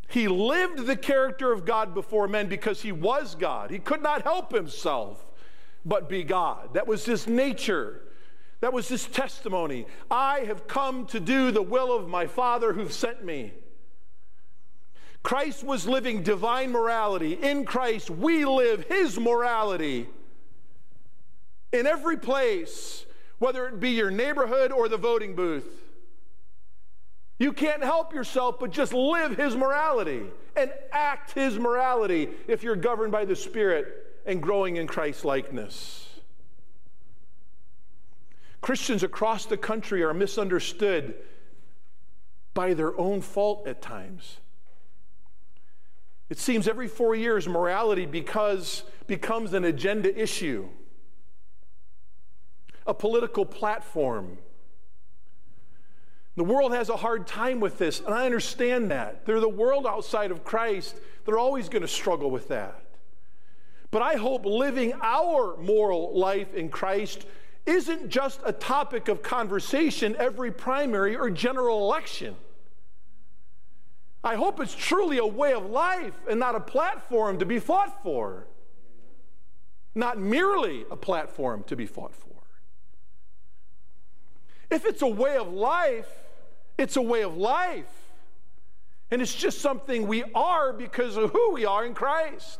He 0.06 0.28
lived 0.28 0.86
the 0.86 0.94
character 0.94 1.50
of 1.50 1.64
God 1.64 1.94
before 1.94 2.28
men 2.28 2.46
because 2.46 2.80
he 2.80 2.92
was 2.92 3.34
God. 3.34 3.72
He 3.72 3.80
could 3.80 4.04
not 4.04 4.22
help 4.22 4.52
himself 4.52 5.26
but 5.84 6.08
be 6.08 6.22
God. 6.22 6.74
That 6.74 6.86
was 6.86 7.04
his 7.04 7.26
nature. 7.26 8.02
That 8.60 8.72
was 8.72 8.86
his 8.86 9.04
testimony. 9.06 9.88
I 10.08 10.44
have 10.46 10.68
come 10.68 11.06
to 11.06 11.18
do 11.18 11.50
the 11.50 11.60
will 11.60 11.92
of 11.92 12.06
my 12.06 12.28
Father 12.28 12.72
who 12.72 12.88
sent 12.88 13.24
me. 13.24 13.52
Christ 15.24 15.64
was 15.64 15.88
living 15.88 16.22
divine 16.22 16.70
morality. 16.70 17.32
In 17.32 17.64
Christ, 17.64 18.10
we 18.10 18.44
live 18.44 18.84
his 18.84 19.18
morality. 19.18 20.06
In 21.72 21.86
every 21.86 22.18
place, 22.18 23.06
whether 23.38 23.66
it 23.66 23.80
be 23.80 23.90
your 23.90 24.10
neighborhood 24.10 24.70
or 24.70 24.88
the 24.88 24.98
voting 24.98 25.34
booth. 25.34 25.66
You 27.38 27.52
can't 27.52 27.82
help 27.82 28.14
yourself 28.14 28.60
but 28.60 28.70
just 28.70 28.92
live 28.92 29.36
his 29.36 29.56
morality 29.56 30.22
and 30.54 30.70
act 30.92 31.32
his 31.32 31.58
morality 31.58 32.28
if 32.46 32.62
you're 32.62 32.76
governed 32.76 33.10
by 33.10 33.24
the 33.24 33.34
Spirit 33.34 34.22
and 34.24 34.40
growing 34.42 34.76
in 34.76 34.86
Christ 34.86 35.24
likeness. 35.24 36.06
Christians 38.60 39.02
across 39.02 39.46
the 39.46 39.56
country 39.56 40.02
are 40.02 40.14
misunderstood 40.14 41.14
by 42.52 42.72
their 42.72 42.98
own 42.98 43.20
fault 43.20 43.66
at 43.66 43.82
times. 43.82 44.38
It 46.30 46.38
seems 46.38 46.66
every 46.66 46.88
four 46.88 47.14
years, 47.14 47.46
morality 47.46 48.06
because, 48.06 48.82
becomes 49.06 49.52
an 49.52 49.64
agenda 49.64 50.16
issue, 50.20 50.68
a 52.86 52.94
political 52.94 53.44
platform. 53.44 54.38
The 56.36 56.44
world 56.44 56.72
has 56.72 56.88
a 56.88 56.96
hard 56.96 57.26
time 57.26 57.60
with 57.60 57.78
this, 57.78 58.00
and 58.00 58.14
I 58.14 58.26
understand 58.26 58.90
that. 58.90 59.24
They're 59.24 59.40
the 59.40 59.48
world 59.48 59.86
outside 59.86 60.30
of 60.30 60.44
Christ. 60.44 60.96
They're 61.24 61.38
always 61.38 61.68
going 61.68 61.82
to 61.82 61.88
struggle 61.88 62.30
with 62.30 62.48
that. 62.48 62.80
But 63.90 64.02
I 64.02 64.14
hope 64.14 64.44
living 64.44 64.92
our 65.00 65.56
moral 65.58 66.18
life 66.18 66.52
in 66.54 66.68
Christ 66.68 67.26
isn't 67.66 68.08
just 68.08 68.40
a 68.44 68.52
topic 68.52 69.08
of 69.08 69.22
conversation 69.22 70.16
every 70.18 70.50
primary 70.50 71.14
or 71.16 71.30
general 71.30 71.78
election. 71.78 72.34
I 74.24 74.36
hope 74.36 74.58
it's 74.58 74.74
truly 74.74 75.18
a 75.18 75.26
way 75.26 75.52
of 75.52 75.66
life 75.66 76.18
and 76.28 76.40
not 76.40 76.54
a 76.54 76.60
platform 76.60 77.38
to 77.40 77.44
be 77.44 77.58
fought 77.58 78.02
for. 78.02 78.46
Not 79.94 80.18
merely 80.18 80.86
a 80.90 80.96
platform 80.96 81.62
to 81.64 81.76
be 81.76 81.84
fought 81.84 82.14
for. 82.14 82.30
If 84.70 84.86
it's 84.86 85.02
a 85.02 85.06
way 85.06 85.36
of 85.36 85.52
life, 85.52 86.08
it's 86.78 86.96
a 86.96 87.02
way 87.02 87.22
of 87.22 87.36
life. 87.36 87.84
And 89.10 89.20
it's 89.20 89.34
just 89.34 89.60
something 89.60 90.08
we 90.08 90.24
are 90.34 90.72
because 90.72 91.18
of 91.18 91.30
who 91.30 91.52
we 91.52 91.66
are 91.66 91.84
in 91.84 91.92
Christ. 91.92 92.58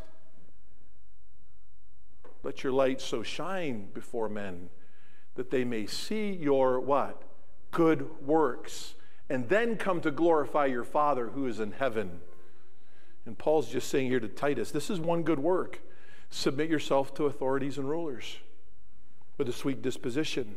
Let 2.42 2.62
your 2.62 2.74
light 2.74 3.00
so 3.00 3.22
shine 3.22 3.88
before 3.94 4.28
men 4.28 4.68
that 5.34 5.50
they 5.50 5.64
may 5.64 5.86
see 5.86 6.30
your 6.30 6.78
what? 6.78 7.22
Good 7.70 8.06
works 8.24 8.94
and 9.28 9.48
then 9.48 9.76
come 9.76 10.00
to 10.02 10.10
glorify 10.10 10.66
your 10.66 10.84
Father 10.84 11.28
who 11.28 11.46
is 11.46 11.60
in 11.60 11.72
heaven. 11.72 12.20
And 13.26 13.38
Paul's 13.38 13.68
just 13.70 13.88
saying 13.88 14.08
here 14.08 14.20
to 14.20 14.28
Titus 14.28 14.70
this 14.70 14.90
is 14.90 15.00
one 15.00 15.22
good 15.22 15.38
work. 15.38 15.80
Submit 16.30 16.68
yourself 16.68 17.14
to 17.14 17.26
authorities 17.26 17.78
and 17.78 17.88
rulers 17.88 18.38
with 19.38 19.48
a 19.48 19.52
sweet 19.52 19.82
disposition. 19.82 20.56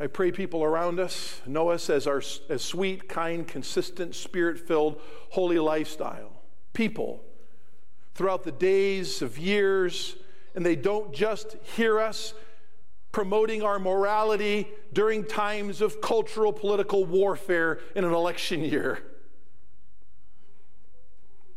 I 0.00 0.08
pray 0.08 0.32
people 0.32 0.64
around 0.64 0.98
us 0.98 1.40
know 1.46 1.68
us 1.68 1.88
as 1.88 2.08
our 2.08 2.22
as 2.48 2.62
sweet, 2.62 3.08
kind, 3.08 3.46
consistent, 3.46 4.16
spirit-filled, 4.16 5.00
holy 5.30 5.60
lifestyle. 5.60 6.32
People 6.72 7.22
throughout 8.14 8.42
the 8.42 8.52
days 8.52 9.22
of 9.22 9.38
years, 9.38 10.16
and 10.56 10.66
they 10.66 10.74
don't 10.74 11.14
just 11.14 11.56
hear 11.76 12.00
us 12.00 12.34
promoting 13.12 13.62
our 13.62 13.78
morality 13.78 14.68
during 14.92 15.24
times 15.24 15.82
of 15.82 16.00
cultural 16.00 16.52
political 16.52 17.04
warfare 17.04 17.78
in 17.94 18.04
an 18.04 18.12
election 18.12 18.64
year. 18.64 19.00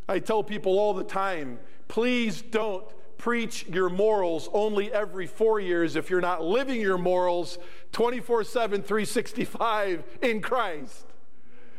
I 0.08 0.20
tell 0.20 0.44
people 0.44 0.78
all 0.78 0.94
the 0.94 1.04
time 1.04 1.60
please 1.88 2.42
don't 2.42 2.86
preach 3.18 3.66
your 3.68 3.90
morals 3.90 4.50
only 4.54 4.92
every 4.92 5.26
four 5.26 5.60
years 5.60 5.96
if 5.96 6.10
you're 6.10 6.22
not 6.22 6.44
living 6.44 6.82
your 6.82 6.98
morals 6.98 7.58
24 7.94 8.44
7, 8.44 8.82
365 8.82 10.04
in 10.22 10.42
Christ. 10.42 11.06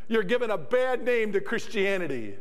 You're 0.08 0.22
giving 0.22 0.50
a 0.50 0.58
bad 0.58 1.04
name 1.04 1.32
to 1.32 1.40
Christianity. 1.40 2.36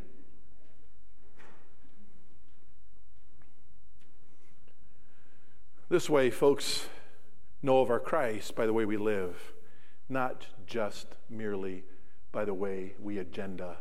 This 5.90 6.10
way, 6.10 6.30
folks 6.30 6.88
know 7.66 7.80
of 7.80 7.90
our 7.90 8.00
Christ 8.00 8.56
by 8.56 8.66
the 8.66 8.74
way 8.74 8.86
we 8.86 8.98
live, 8.98 9.54
not 10.08 10.48
just 10.68 11.08
merely 11.30 11.84
by 12.32 12.46
the 12.46 12.54
way 12.54 12.94
we 13.00 13.18
agenda. 13.18 13.78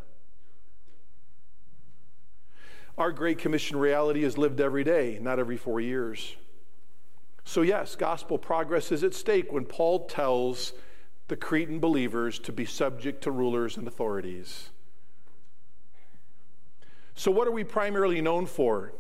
Our 2.97 3.13
Great 3.13 3.39
Commission 3.39 3.77
reality 3.77 4.25
is 4.25 4.39
lived 4.39 4.61
every 4.61 4.85
day, 4.85 5.19
not 5.21 5.39
every 5.39 5.57
four 5.57 5.81
years. 5.81 6.37
So, 7.45 7.63
yes, 7.63 7.97
gospel 7.97 8.39
progress 8.39 8.91
is 8.91 9.05
at 9.05 9.15
stake 9.15 9.53
when 9.53 9.65
Paul 9.65 10.07
tells 10.07 10.73
the 11.29 11.37
Cretan 11.37 11.79
believers 11.79 12.39
to 12.41 12.53
be 12.53 12.65
subject 12.65 13.23
to 13.25 13.31
rulers 13.31 13.77
and 13.77 13.87
authorities. 13.87 14.71
So, 17.15 17.31
what 17.31 17.47
are 17.47 17.53
we 17.53 17.65
primarily 17.65 18.21
known 18.21 18.47
for? 18.47 18.93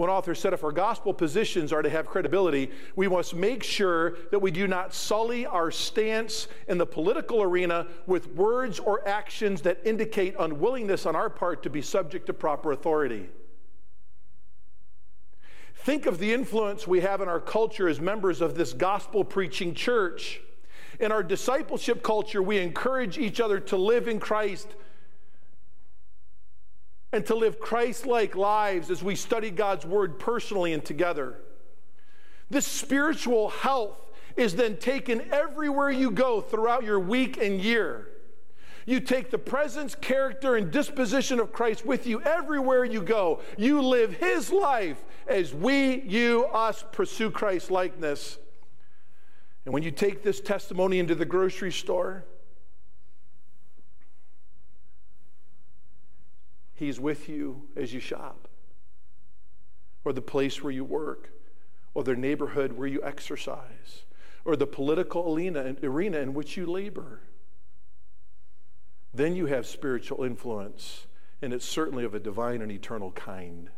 One 0.00 0.08
author 0.08 0.34
said 0.34 0.54
if 0.54 0.64
our 0.64 0.72
gospel 0.72 1.12
positions 1.12 1.74
are 1.74 1.82
to 1.82 1.90
have 1.90 2.06
credibility, 2.06 2.70
we 2.96 3.06
must 3.06 3.34
make 3.34 3.62
sure 3.62 4.16
that 4.30 4.38
we 4.38 4.50
do 4.50 4.66
not 4.66 4.94
sully 4.94 5.44
our 5.44 5.70
stance 5.70 6.48
in 6.68 6.78
the 6.78 6.86
political 6.86 7.42
arena 7.42 7.86
with 8.06 8.28
words 8.28 8.78
or 8.78 9.06
actions 9.06 9.60
that 9.60 9.78
indicate 9.84 10.34
unwillingness 10.38 11.04
on 11.04 11.14
our 11.14 11.28
part 11.28 11.62
to 11.64 11.68
be 11.68 11.82
subject 11.82 12.24
to 12.28 12.32
proper 12.32 12.72
authority. 12.72 13.28
Think 15.74 16.06
of 16.06 16.18
the 16.18 16.32
influence 16.32 16.86
we 16.86 17.00
have 17.00 17.20
in 17.20 17.28
our 17.28 17.38
culture 17.38 17.86
as 17.86 18.00
members 18.00 18.40
of 18.40 18.54
this 18.54 18.72
gospel 18.72 19.22
preaching 19.22 19.74
church. 19.74 20.40
In 20.98 21.12
our 21.12 21.22
discipleship 21.22 22.02
culture, 22.02 22.42
we 22.42 22.56
encourage 22.56 23.18
each 23.18 23.38
other 23.38 23.60
to 23.60 23.76
live 23.76 24.08
in 24.08 24.18
Christ 24.18 24.68
and 27.12 27.26
to 27.26 27.34
live 27.34 27.58
Christ 27.58 28.06
like 28.06 28.36
lives 28.36 28.90
as 28.90 29.02
we 29.02 29.16
study 29.16 29.50
God's 29.50 29.84
Word 29.84 30.18
personally 30.18 30.72
and 30.72 30.84
together. 30.84 31.38
This 32.50 32.66
spiritual 32.66 33.48
health 33.48 33.98
is 34.36 34.54
then 34.54 34.76
taken 34.76 35.32
everywhere 35.32 35.90
you 35.90 36.10
go 36.10 36.40
throughout 36.40 36.84
your 36.84 37.00
week 37.00 37.36
and 37.36 37.60
year. 37.60 38.08
You 38.86 39.00
take 39.00 39.30
the 39.30 39.38
presence, 39.38 39.94
character, 39.94 40.56
and 40.56 40.70
disposition 40.70 41.38
of 41.38 41.52
Christ 41.52 41.84
with 41.84 42.06
you 42.06 42.22
everywhere 42.22 42.84
you 42.84 43.02
go. 43.02 43.40
You 43.56 43.82
live 43.82 44.14
His 44.14 44.50
life 44.50 45.02
as 45.26 45.54
we, 45.54 46.02
you, 46.02 46.46
us 46.46 46.84
pursue 46.90 47.30
Christ 47.30 47.70
likeness. 47.70 48.38
And 49.64 49.74
when 49.74 49.82
you 49.82 49.90
take 49.90 50.22
this 50.22 50.40
testimony 50.40 50.98
into 50.98 51.14
the 51.14 51.26
grocery 51.26 51.72
store, 51.72 52.24
He's 56.80 56.98
with 56.98 57.28
you 57.28 57.68
as 57.76 57.92
you 57.92 58.00
shop, 58.00 58.48
or 60.02 60.14
the 60.14 60.22
place 60.22 60.62
where 60.62 60.72
you 60.72 60.82
work, 60.82 61.28
or 61.92 62.02
the 62.02 62.16
neighborhood 62.16 62.72
where 62.72 62.88
you 62.88 63.02
exercise, 63.04 64.06
or 64.46 64.56
the 64.56 64.66
political 64.66 65.34
arena, 65.34 65.76
arena 65.82 66.20
in 66.20 66.32
which 66.32 66.56
you 66.56 66.64
labor. 66.64 67.20
Then 69.12 69.36
you 69.36 69.44
have 69.44 69.66
spiritual 69.66 70.24
influence, 70.24 71.06
and 71.42 71.52
it's 71.52 71.66
certainly 71.66 72.02
of 72.02 72.14
a 72.14 72.18
divine 72.18 72.62
and 72.62 72.72
eternal 72.72 73.10
kind. 73.10 73.68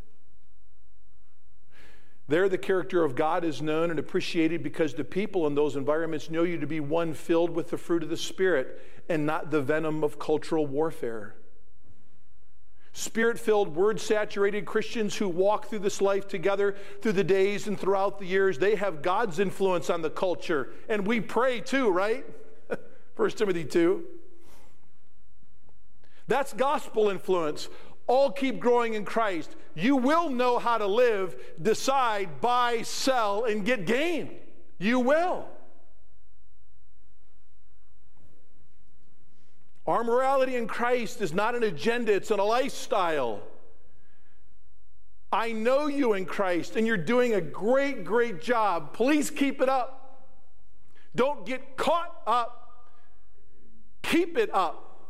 There, 2.29 2.47
the 2.47 2.57
character 2.57 3.03
of 3.03 3.15
God 3.15 3.43
is 3.43 3.61
known 3.61 3.89
and 3.89 3.99
appreciated 3.99 4.63
because 4.63 4.93
the 4.93 5.03
people 5.03 5.45
in 5.45 5.55
those 5.55 5.75
environments 5.75 6.29
know 6.29 6.43
you 6.43 6.57
to 6.57 6.67
be 6.67 6.79
one 6.79 7.13
filled 7.13 7.49
with 7.49 7.69
the 7.69 7.77
fruit 7.77 8.01
of 8.01 8.07
the 8.07 8.15
Spirit 8.15 8.81
and 9.09 9.25
not 9.25 9.51
the 9.51 9.61
venom 9.61 10.05
of 10.05 10.19
cultural 10.19 10.65
warfare. 10.65 11.35
Spirit 12.95 13.39
filled, 13.39 13.75
word 13.75 13.99
saturated 13.99 14.65
Christians 14.65 15.15
who 15.15 15.27
walk 15.27 15.65
through 15.65 15.79
this 15.79 15.99
life 15.99 16.27
together 16.27 16.75
through 17.01 17.13
the 17.13 17.23
days 17.23 17.67
and 17.67 17.77
throughout 17.79 18.19
the 18.19 18.25
years, 18.25 18.59
they 18.59 18.75
have 18.75 19.01
God's 19.01 19.39
influence 19.39 19.89
on 19.89 20.03
the 20.03 20.11
culture. 20.11 20.69
And 20.87 21.05
we 21.07 21.19
pray 21.19 21.59
too, 21.59 21.89
right? 21.89 22.23
1 23.15 23.29
Timothy 23.31 23.65
2. 23.65 24.03
That's 26.27 26.53
gospel 26.53 27.09
influence. 27.09 27.67
All 28.05 28.31
keep 28.31 28.59
growing 28.59 28.93
in 28.93 29.05
Christ. 29.05 29.55
You 29.73 29.95
will 29.95 30.29
know 30.29 30.59
how 30.59 30.77
to 30.77 30.85
live, 30.85 31.35
decide, 31.59 32.41
buy, 32.41 32.83
sell, 32.83 33.45
and 33.45 33.65
get 33.65 33.87
gain. 33.87 34.35
You 34.77 34.99
will. 34.99 35.47
Our 39.85 40.03
morality 40.03 40.55
in 40.55 40.67
Christ 40.67 41.21
is 41.21 41.33
not 41.33 41.55
an 41.55 41.63
agenda, 41.63 42.13
it's 42.13 42.31
a 42.31 42.35
lifestyle. 42.35 43.41
I 45.31 45.51
know 45.51 45.87
you 45.87 46.13
in 46.13 46.25
Christ, 46.25 46.75
and 46.75 46.85
you're 46.85 46.95
doing 46.95 47.33
a 47.33 47.41
great, 47.41 48.03
great 48.03 48.41
job. 48.41 48.93
Please 48.93 49.31
keep 49.31 49.61
it 49.61 49.67
up. 49.67 50.27
Don't 51.15 51.45
get 51.45 51.75
caught 51.75 52.15
up. 52.25 52.85
Keep 54.03 54.37
it 54.37 54.53
up. 54.53 55.09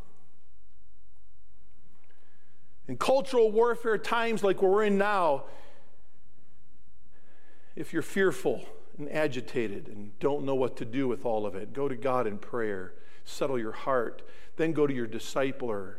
In 2.88 2.97
cultural 2.97 3.51
warfare 3.51 3.97
times 3.97 4.43
like 4.43 4.61
we're 4.61 4.84
in 4.84 4.97
now, 4.97 5.43
if 7.76 7.91
you're 7.93 8.01
fearful 8.01 8.65
and 8.97 9.11
agitated 9.11 9.88
and 9.88 10.17
don't 10.19 10.45
know 10.45 10.55
what 10.55 10.78
to 10.78 10.86
do 10.86 11.07
with 11.07 11.26
all 11.26 11.45
of 11.45 11.55
it, 11.55 11.74
go 11.74 11.88
to 11.88 11.95
God 11.95 12.28
in 12.28 12.38
prayer. 12.38 12.93
Settle 13.26 13.57
your 13.57 13.71
heart 13.71 14.21
then 14.56 14.74
go 14.74 14.88
to 14.88 14.93
your 14.93 15.08
discipler 15.08 15.95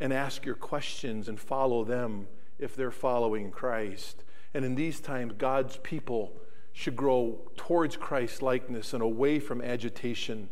and 0.00 0.12
ask 0.12 0.44
your 0.44 0.54
questions 0.54 1.28
and 1.28 1.40
follow 1.40 1.84
them 1.84 2.26
if 2.58 2.76
they're 2.76 2.90
following 2.90 3.50
Christ. 3.50 4.24
And 4.54 4.64
in 4.64 4.74
these 4.74 5.00
times, 5.00 5.34
God's 5.36 5.78
people 5.78 6.32
should 6.72 6.96
grow 6.96 7.38
towards 7.56 7.96
Christ's 7.96 8.42
likeness 8.42 8.92
and 8.92 9.02
away 9.02 9.40
from 9.40 9.62
agitation, 9.62 10.48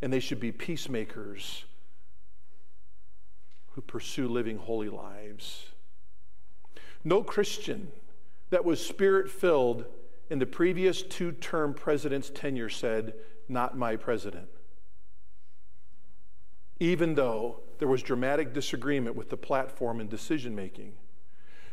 and 0.00 0.12
they 0.12 0.20
should 0.20 0.40
be 0.40 0.52
peacemakers 0.52 1.64
who 3.72 3.80
pursue 3.80 4.28
living 4.28 4.58
holy 4.58 4.88
lives. 4.88 5.66
No 7.02 7.22
Christian 7.22 7.90
that 8.50 8.64
was 8.64 8.84
spirit 8.84 9.28
filled 9.28 9.84
in 10.30 10.38
the 10.38 10.46
previous 10.46 11.02
two 11.02 11.32
term 11.32 11.74
president's 11.74 12.30
tenure 12.30 12.68
said, 12.68 13.14
Not 13.48 13.76
my 13.76 13.96
president. 13.96 14.48
Even 16.80 17.14
though 17.14 17.60
there 17.78 17.88
was 17.88 18.02
dramatic 18.02 18.52
disagreement 18.52 19.16
with 19.16 19.30
the 19.30 19.36
platform 19.36 20.00
and 20.00 20.08
decision 20.08 20.54
making. 20.54 20.92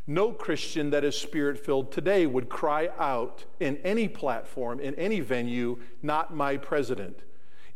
No 0.08 0.32
Christian 0.32 0.90
that 0.90 1.04
is 1.04 1.16
spirit 1.16 1.64
filled 1.64 1.92
today 1.92 2.26
would 2.26 2.50
cry 2.50 2.90
out 2.98 3.46
in 3.60 3.78
any 3.78 4.08
platform, 4.08 4.80
in 4.80 4.96
any 4.96 5.20
venue, 5.20 5.78
Not 6.02 6.36
my 6.36 6.58
president 6.58 7.24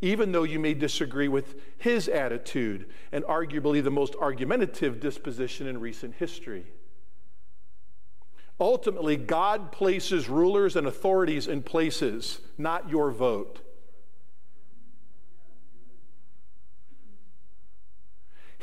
even 0.02 0.32
though 0.32 0.44
you 0.44 0.60
may 0.60 0.74
disagree 0.74 1.28
with 1.28 1.56
his 1.78 2.08
attitude 2.08 2.86
and 3.12 3.24
arguably 3.26 3.84
the 3.84 3.92
most 3.92 4.16
argumentative 4.22 5.00
disposition 5.00 5.68
in 5.68 5.80
recent 5.80 6.14
history. 6.16 6.66
Ultimately, 8.60 9.18
God 9.18 9.72
places 9.72 10.30
rulers 10.30 10.76
and 10.76 10.88
authorities 10.88 11.48
in 11.48 11.62
places, 11.62 12.40
not 12.58 12.90
your 12.90 13.12
vote. 13.12 13.62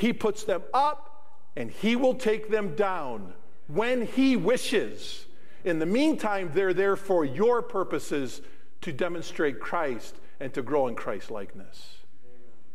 He 0.03 0.13
puts 0.13 0.43
them 0.43 0.65
up 0.75 1.29
and 1.55 1.71
he 1.71 1.95
will 1.95 2.17
take 2.17 2.51
them 2.51 2.75
down 2.75 3.35
when 3.69 4.05
he 4.05 4.35
wishes. 4.35 5.27
In 5.63 5.79
the 5.79 5.87
meantime, 5.87 6.51
they're 6.53 6.75
there 6.75 6.97
for 6.97 7.25
your 7.25 7.63
purposes 7.63 8.43
to 8.81 8.93
demonstrate 8.93 9.61
Christ 9.61 10.17
and 10.41 10.53
to 10.55 10.63
grow 10.63 10.89
in 10.89 10.97
Christ 10.97 11.31
likeness. 11.31 11.99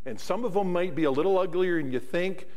And 0.06 0.18
some 0.18 0.46
of 0.46 0.54
them 0.54 0.72
might 0.72 0.96
be 0.96 1.04
a 1.04 1.12
little 1.12 1.38
uglier 1.38 1.82
than 1.82 1.92
you 1.92 2.00
think, 2.00 2.48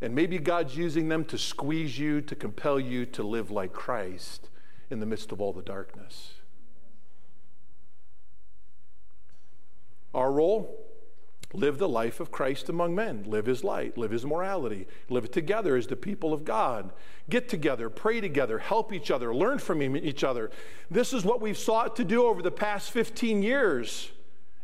and 0.00 0.14
maybe 0.14 0.38
God's 0.38 0.76
using 0.76 1.08
them 1.08 1.24
to 1.24 1.36
squeeze 1.36 1.98
you, 1.98 2.20
to 2.20 2.36
compel 2.36 2.78
you 2.78 3.06
to 3.06 3.24
live 3.24 3.50
like 3.50 3.72
Christ 3.72 4.48
in 4.90 5.00
the 5.00 5.06
midst 5.06 5.32
of 5.32 5.40
all 5.40 5.52
the 5.52 5.60
darkness. 5.60 6.34
Our 10.14 10.30
role? 10.30 10.79
Live 11.52 11.78
the 11.78 11.88
life 11.88 12.20
of 12.20 12.30
Christ 12.30 12.68
among 12.68 12.94
men. 12.94 13.24
Live 13.26 13.46
his 13.46 13.64
light. 13.64 13.98
Live 13.98 14.12
his 14.12 14.24
morality. 14.24 14.86
Live 15.08 15.30
together 15.32 15.76
as 15.76 15.88
the 15.88 15.96
people 15.96 16.32
of 16.32 16.44
God. 16.44 16.92
Get 17.28 17.48
together, 17.48 17.90
pray 17.90 18.20
together, 18.20 18.58
help 18.58 18.92
each 18.92 19.10
other, 19.10 19.34
learn 19.34 19.58
from 19.58 19.82
each 19.96 20.22
other. 20.22 20.50
This 20.90 21.12
is 21.12 21.24
what 21.24 21.40
we've 21.40 21.58
sought 21.58 21.96
to 21.96 22.04
do 22.04 22.24
over 22.24 22.40
the 22.40 22.52
past 22.52 22.90
15 22.92 23.42
years. 23.42 24.10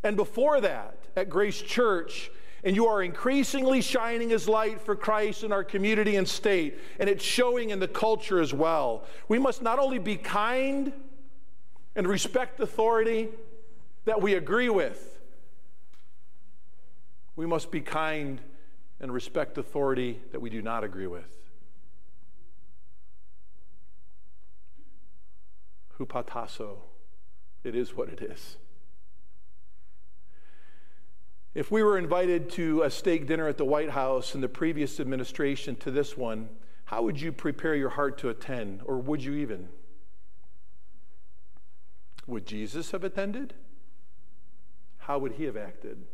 And 0.05 0.17
before 0.17 0.61
that, 0.61 0.99
at 1.17 1.29
Grace 1.29 1.61
Church, 1.61 2.31
and 2.63 2.77
you 2.77 2.87
are 2.87 3.03
increasingly 3.03 3.81
shining 3.81 4.33
as 4.33 4.49
light 4.49 4.81
for 4.81 4.95
Christ 4.95 5.43
in 5.43 5.53
our 5.53 5.65
community 5.65 6.17
and 6.17 6.29
state, 6.29 6.79
and 7.01 7.09
it's 7.09 7.25
showing 7.25 7.71
in 7.71 7.81
the 7.81 7.89
culture 7.89 8.41
as 8.41 8.53
well. 8.55 9.05
We 9.29 9.39
must 9.39 9.63
not 9.63 9.79
only 9.79 9.99
be 9.99 10.17
kind 10.17 10.93
and 11.97 12.07
respect 12.07 12.61
authority 12.61 13.29
that 14.05 14.21
we 14.21 14.35
agree 14.35 14.69
with, 14.69 15.16
we 17.37 17.47
must 17.47 17.71
be 17.71 17.81
kind 17.81 18.41
and 18.99 19.13
respect 19.13 19.59
authority 19.59 20.21
that 20.33 20.41
we 20.41 20.49
do 20.49 20.63
not 20.63 20.83
agree 20.83 21.07
with. 21.07 21.37
Hupatasso. 25.99 26.79
It 27.63 27.75
is 27.75 27.95
what 27.95 28.09
it 28.09 28.23
is. 28.23 28.57
If 31.55 31.71
we 31.71 31.83
were 31.83 31.97
invited 31.99 32.51
to 32.51 32.83
a 32.83 32.91
steak 32.91 33.27
dinner 33.27 33.49
at 33.49 33.57
the 33.57 33.65
White 33.65 33.91
House 33.91 34.35
in 34.35 34.41
the 34.41 34.49
previous 34.49 35.01
administration 35.01 35.75
to 35.77 35.91
this 35.91 36.17
one, 36.17 36.49
how 36.85 37.03
would 37.03 37.21
you 37.21 37.33
prepare 37.33 37.75
your 37.75 37.89
heart 37.91 38.19
to 38.19 38.29
attend, 38.29 38.83
or 38.85 38.99
would 38.99 39.25
you 39.25 39.35
even? 39.35 39.69
Would 42.27 42.47
Jesus 42.47 42.91
have 42.91 43.05
attended? 43.05 43.55
How 44.99 45.19
would 45.19 45.33
he 45.33 45.45
have 45.45 45.57
acted? 45.57 46.05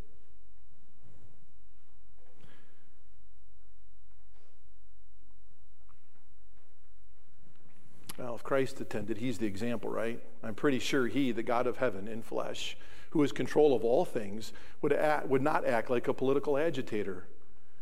Well, 8.19 8.35
if 8.35 8.43
Christ 8.43 8.81
attended, 8.81 9.19
he's 9.19 9.39
the 9.39 9.47
example, 9.47 9.91
right? 9.91 10.21
I'm 10.43 10.55
pretty 10.55 10.79
sure 10.79 11.07
he, 11.07 11.33
the 11.33 11.43
God 11.43 11.67
of 11.67 11.79
heaven 11.79 12.09
in 12.09 12.23
flesh, 12.23 12.77
who 13.11 13.23
has 13.23 13.33
control 13.33 13.75
of 13.75 13.85
all 13.85 14.05
things, 14.05 14.53
would, 14.81 14.93
act, 14.93 15.29
would 15.29 15.43
not 15.43 15.67
act 15.67 15.91
like 15.91 16.09
a 16.09 16.15
political 16.15 16.59
agitator. 16.59 17.27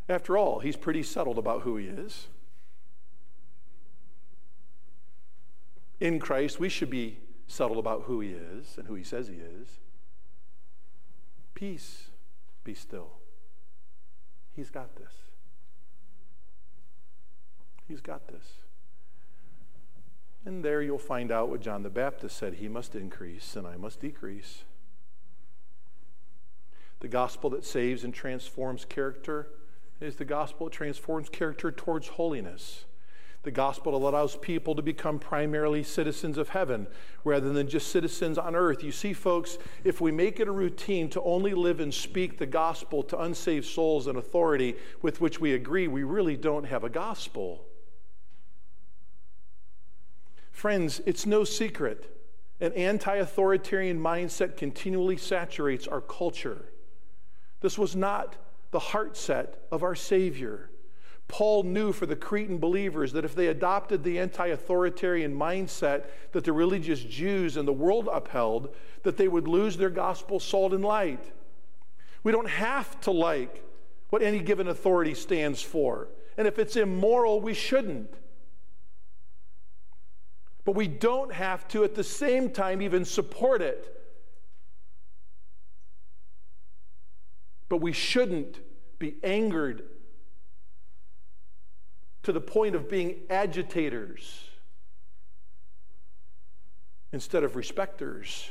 After 0.09 0.37
all, 0.39 0.61
he's 0.61 0.77
pretty 0.77 1.03
settled 1.03 1.39
about 1.39 1.63
who 1.63 1.77
he 1.77 1.87
is. 1.87 2.29
In 5.99 6.19
Christ, 6.19 6.59
we 6.59 6.69
should 6.69 6.91
be 6.91 7.19
settled 7.47 7.79
about 7.79 8.05
who 8.05 8.21
he 8.21 8.31
is 8.31 8.79
and 8.79 8.87
who 8.87 8.95
he 8.95 9.05
says 9.05 9.29
he 9.29 9.35
is. 9.35 9.81
Peace, 11.55 12.05
be 12.65 12.75
still. 12.75 13.11
He's 14.55 14.71
got 14.71 14.97
this. 14.97 15.13
He's 17.87 18.01
got 18.01 18.29
this. 18.29 18.45
And 20.45 20.65
there 20.65 20.81
you'll 20.81 20.99
find 20.99 21.31
out 21.31 21.51
what 21.51 21.61
John 21.61 21.83
the 21.83 21.91
Baptist 21.91 22.37
said 22.37 22.55
He 22.55 22.69
must 22.69 22.95
increase 22.95 23.57
and 23.57 23.67
I 23.67 23.77
must 23.77 24.01
decrease. 24.01 24.65
The 27.01 27.09
gospel 27.09 27.51
that 27.51 27.65
saves 27.65 28.05
and 28.05 28.13
transforms 28.13 28.85
character 28.85 29.49
is 30.01 30.17
the 30.17 30.25
gospel 30.25 30.67
that 30.67 30.73
transforms 30.73 31.29
character 31.29 31.71
towards 31.71 32.09
holiness. 32.09 32.85
The 33.43 33.51
gospel 33.51 33.93
that 33.93 34.07
allows 34.07 34.37
people 34.37 34.75
to 34.75 34.83
become 34.83 35.19
primarily 35.19 35.83
citizens 35.83 36.37
of 36.37 36.51
heaven 36.51 36.87
rather 37.25 37.51
than 37.55 37.69
just 37.69 37.89
citizens 37.89 38.37
on 38.37 38.55
earth. 38.55 38.85
You 38.85 38.93
see, 38.93 39.15
folks, 39.15 39.57
if 39.83 39.99
we 39.99 40.13
make 40.13 40.41
it 40.41 40.49
a 40.49 40.53
routine 40.53 41.09
to 41.11 41.23
only 41.23 41.55
live 41.55 41.81
and 41.81 41.93
speak 41.93 42.37
the 42.37 42.45
gospel 42.45 43.03
to 43.05 43.19
unsaved 43.19 43.65
souls 43.65 44.07
and 44.07 44.19
authority 44.19 44.77
with 45.01 45.23
which 45.23 45.41
we 45.41 45.55
agree, 45.55 45.89
we 45.89 46.03
really 46.03 46.37
don't 46.37 46.65
have 46.65 46.85
a 46.85 46.91
gospel. 46.91 47.65
Friends, 50.61 51.01
it's 51.07 51.25
no 51.25 51.43
secret. 51.43 52.15
An 52.61 52.75
anti 52.75 53.17
authoritarian 53.17 53.99
mindset 53.99 54.59
continually 54.59 55.17
saturates 55.17 55.89
our 55.89 56.03
culture. 56.03 56.67
This 57.63 57.79
was 57.79 57.97
not 57.97 58.37
the 58.71 58.79
heart 58.79 59.17
set 59.17 59.67
of 59.73 59.83
our 59.83 59.95
Savior. 59.95 60.69
Paul 61.29 61.63
knew 61.63 61.95
for 61.95 62.05
the 62.05 62.15
Cretan 62.15 62.59
believers 62.59 63.15
that 63.15 63.25
if 63.25 63.35
they 63.35 63.47
adopted 63.47 64.05
the 64.05 64.19
anti 64.19 64.49
authoritarian 64.49 65.35
mindset 65.35 66.05
that 66.33 66.45
the 66.45 66.53
religious 66.53 67.01
Jews 67.01 67.57
and 67.57 67.67
the 67.67 67.73
world 67.73 68.11
upheld, 68.13 68.77
that 69.03 69.17
they 69.17 69.29
would 69.29 69.49
lose 69.49 69.79
their 69.79 69.89
gospel 69.89 70.39
salt 70.39 70.75
and 70.75 70.85
light. 70.85 71.33
We 72.23 72.33
don't 72.33 72.51
have 72.51 73.01
to 73.01 73.13
like 73.13 73.65
what 74.11 74.21
any 74.21 74.41
given 74.41 74.69
authority 74.69 75.15
stands 75.15 75.63
for. 75.63 76.09
And 76.37 76.47
if 76.47 76.59
it's 76.59 76.77
immoral, 76.77 77.41
we 77.41 77.55
shouldn't. 77.55 78.15
But 80.71 80.77
we 80.77 80.87
don't 80.87 81.33
have 81.33 81.67
to, 81.69 81.83
at 81.83 81.97
the 81.97 82.05
same 82.05 82.49
time, 82.49 82.81
even 82.81 83.05
support 83.05 83.61
it 83.61 84.01
But 87.69 87.79
we 87.79 87.93
shouldn't 87.93 88.59
be 88.99 89.17
angered 89.23 89.85
to 92.25 92.33
the 92.33 92.41
point 92.41 92.77
of 92.77 92.89
being 92.89 93.21
agitators 93.31 94.49
instead 97.13 97.45
of 97.45 97.57
respecters. 97.57 98.51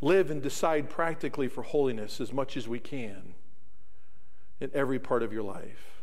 Live 0.00 0.30
and 0.30 0.42
decide 0.42 0.90
practically 0.90 1.48
for 1.48 1.62
holiness 1.62 2.20
as 2.20 2.32
much 2.32 2.56
as 2.56 2.68
we 2.68 2.80
can 2.80 3.34
in 4.60 4.70
every 4.74 4.98
part 4.98 5.22
of 5.22 5.32
your 5.32 5.44
life. 5.44 5.95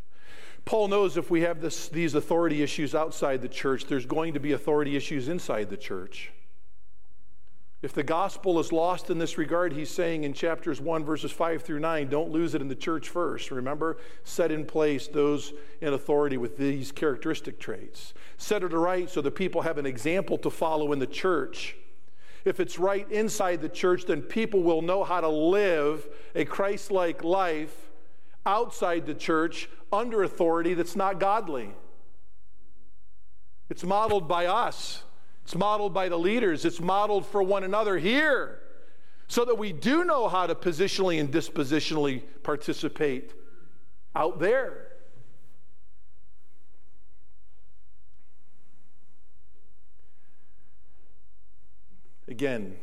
Paul 0.66 0.88
knows 0.88 1.18
if 1.18 1.30
we 1.30 1.42
have 1.42 1.62
this, 1.62 1.90
these 1.90 2.16
authority 2.16 2.64
issues 2.64 2.96
outside 2.96 3.42
the 3.42 3.50
church, 3.50 3.86
there's 3.86 4.06
going 4.06 4.34
to 4.34 4.40
be 4.40 4.54
authority 4.54 4.96
issues 4.96 5.28
inside 5.28 5.70
the 5.70 5.78
church. 5.78 6.32
If 7.82 7.92
the 7.92 8.04
gospel 8.04 8.62
is 8.62 8.72
lost 8.72 9.10
in 9.10 9.18
this 9.18 9.38
regard, 9.38 9.74
he's 9.74 9.92
saying 9.92 10.24
in 10.24 10.32
chapters 10.32 10.80
1, 10.80 11.04
verses 11.04 11.34
5 11.34 11.64
through 11.64 11.82
9, 11.82 12.08
don't 12.08 12.32
lose 12.32 12.56
it 12.56 12.62
in 12.62 12.70
the 12.70 12.76
church 12.76 13.10
first. 13.10 13.52
Remember, 13.52 13.98
set 14.24 14.52
in 14.52 14.66
place 14.66 15.10
those 15.10 15.52
in 15.82 15.94
authority 15.94 16.38
with 16.38 16.58
these 16.58 16.94
characteristic 16.94 17.60
traits. 17.60 18.14
Set 18.38 18.64
it 18.64 18.68
right 18.68 19.10
so 19.10 19.20
the 19.20 19.30
people 19.30 19.64
have 19.64 19.78
an 19.78 19.86
example 19.86 20.38
to 20.38 20.50
follow 20.50 20.94
in 20.94 21.00
the 21.00 21.06
church. 21.06 21.76
If 22.46 22.62
it's 22.62 22.80
right 22.80 23.10
inside 23.12 23.62
the 23.62 23.68
church, 23.68 24.06
then 24.06 24.22
people 24.22 24.64
will 24.64 24.82
know 24.82 25.04
how 25.04 25.20
to 25.20 25.28
live 25.28 26.08
a 26.36 26.46
Christ 26.46 26.90
like 26.90 27.22
life 27.22 27.83
outside 28.46 29.06
the 29.06 29.14
church 29.14 29.70
under 29.92 30.24
authority 30.24 30.74
that's 30.74 30.96
not 30.96 31.20
godly. 31.20 31.72
It's 33.70 33.84
modeled 33.84 34.28
by 34.28 34.46
us, 34.46 35.04
it's 35.44 35.56
modeled 35.56 35.94
by 35.94 36.10
the 36.10 36.18
leaders, 36.18 36.66
it's 36.66 36.82
modeled 36.82 37.26
for 37.26 37.42
one 37.42 37.64
another 37.64 37.98
here 37.98 38.60
so 39.28 39.46
that 39.46 39.56
we 39.56 39.72
do 39.72 40.04
know 40.04 40.28
how 40.28 40.46
to 40.46 40.54
positionally 40.54 41.20
and 41.20 41.32
dispositionally 41.32 42.22
participate 42.44 43.34
out 44.16 44.40
there. 44.40 44.90
Again, 52.28 52.78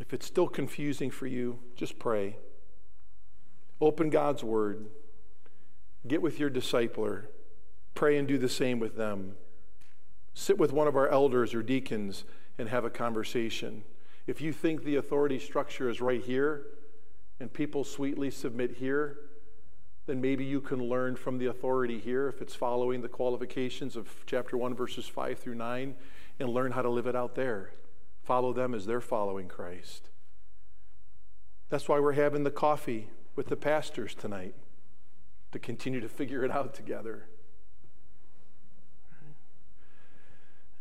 if 0.00 0.12
it's 0.12 0.26
still 0.26 0.48
confusing 0.48 1.10
for 1.10 1.26
you, 1.26 1.58
just 1.76 1.98
pray. 1.98 2.36
Open 3.80 4.10
God's 4.10 4.42
Word. 4.42 4.86
Get 6.06 6.22
with 6.22 6.38
your 6.38 6.50
discipler. 6.50 7.26
Pray 7.94 8.16
and 8.16 8.26
do 8.26 8.38
the 8.38 8.48
same 8.48 8.78
with 8.78 8.96
them. 8.96 9.36
Sit 10.34 10.58
with 10.58 10.72
one 10.72 10.88
of 10.88 10.96
our 10.96 11.08
elders 11.08 11.54
or 11.54 11.62
deacons 11.62 12.24
and 12.58 12.68
have 12.68 12.84
a 12.84 12.90
conversation. 12.90 13.84
If 14.26 14.40
you 14.40 14.52
think 14.52 14.84
the 14.84 14.96
authority 14.96 15.38
structure 15.38 15.88
is 15.88 16.00
right 16.00 16.22
here 16.22 16.66
and 17.40 17.52
people 17.52 17.84
sweetly 17.84 18.30
submit 18.30 18.76
here, 18.76 19.18
then 20.06 20.20
maybe 20.20 20.44
you 20.44 20.60
can 20.60 20.88
learn 20.88 21.16
from 21.16 21.38
the 21.38 21.46
authority 21.46 21.98
here 21.98 22.28
if 22.28 22.40
it's 22.40 22.54
following 22.54 23.02
the 23.02 23.08
qualifications 23.08 23.94
of 23.94 24.08
chapter 24.26 24.56
1, 24.56 24.74
verses 24.74 25.06
5 25.06 25.38
through 25.38 25.54
9, 25.54 25.94
and 26.40 26.48
learn 26.48 26.72
how 26.72 26.82
to 26.82 26.88
live 26.88 27.06
it 27.06 27.14
out 27.14 27.34
there. 27.34 27.72
Follow 28.22 28.52
them 28.52 28.74
as 28.74 28.86
they're 28.86 29.00
following 29.00 29.48
Christ. 29.48 30.08
That's 31.68 31.88
why 31.88 32.00
we're 32.00 32.12
having 32.12 32.44
the 32.44 32.50
coffee 32.50 33.10
with 33.38 33.46
the 33.46 33.56
pastors 33.56 34.16
tonight 34.16 34.52
to 35.52 35.60
continue 35.60 36.00
to 36.00 36.08
figure 36.08 36.44
it 36.44 36.50
out 36.50 36.74
together. 36.74 37.28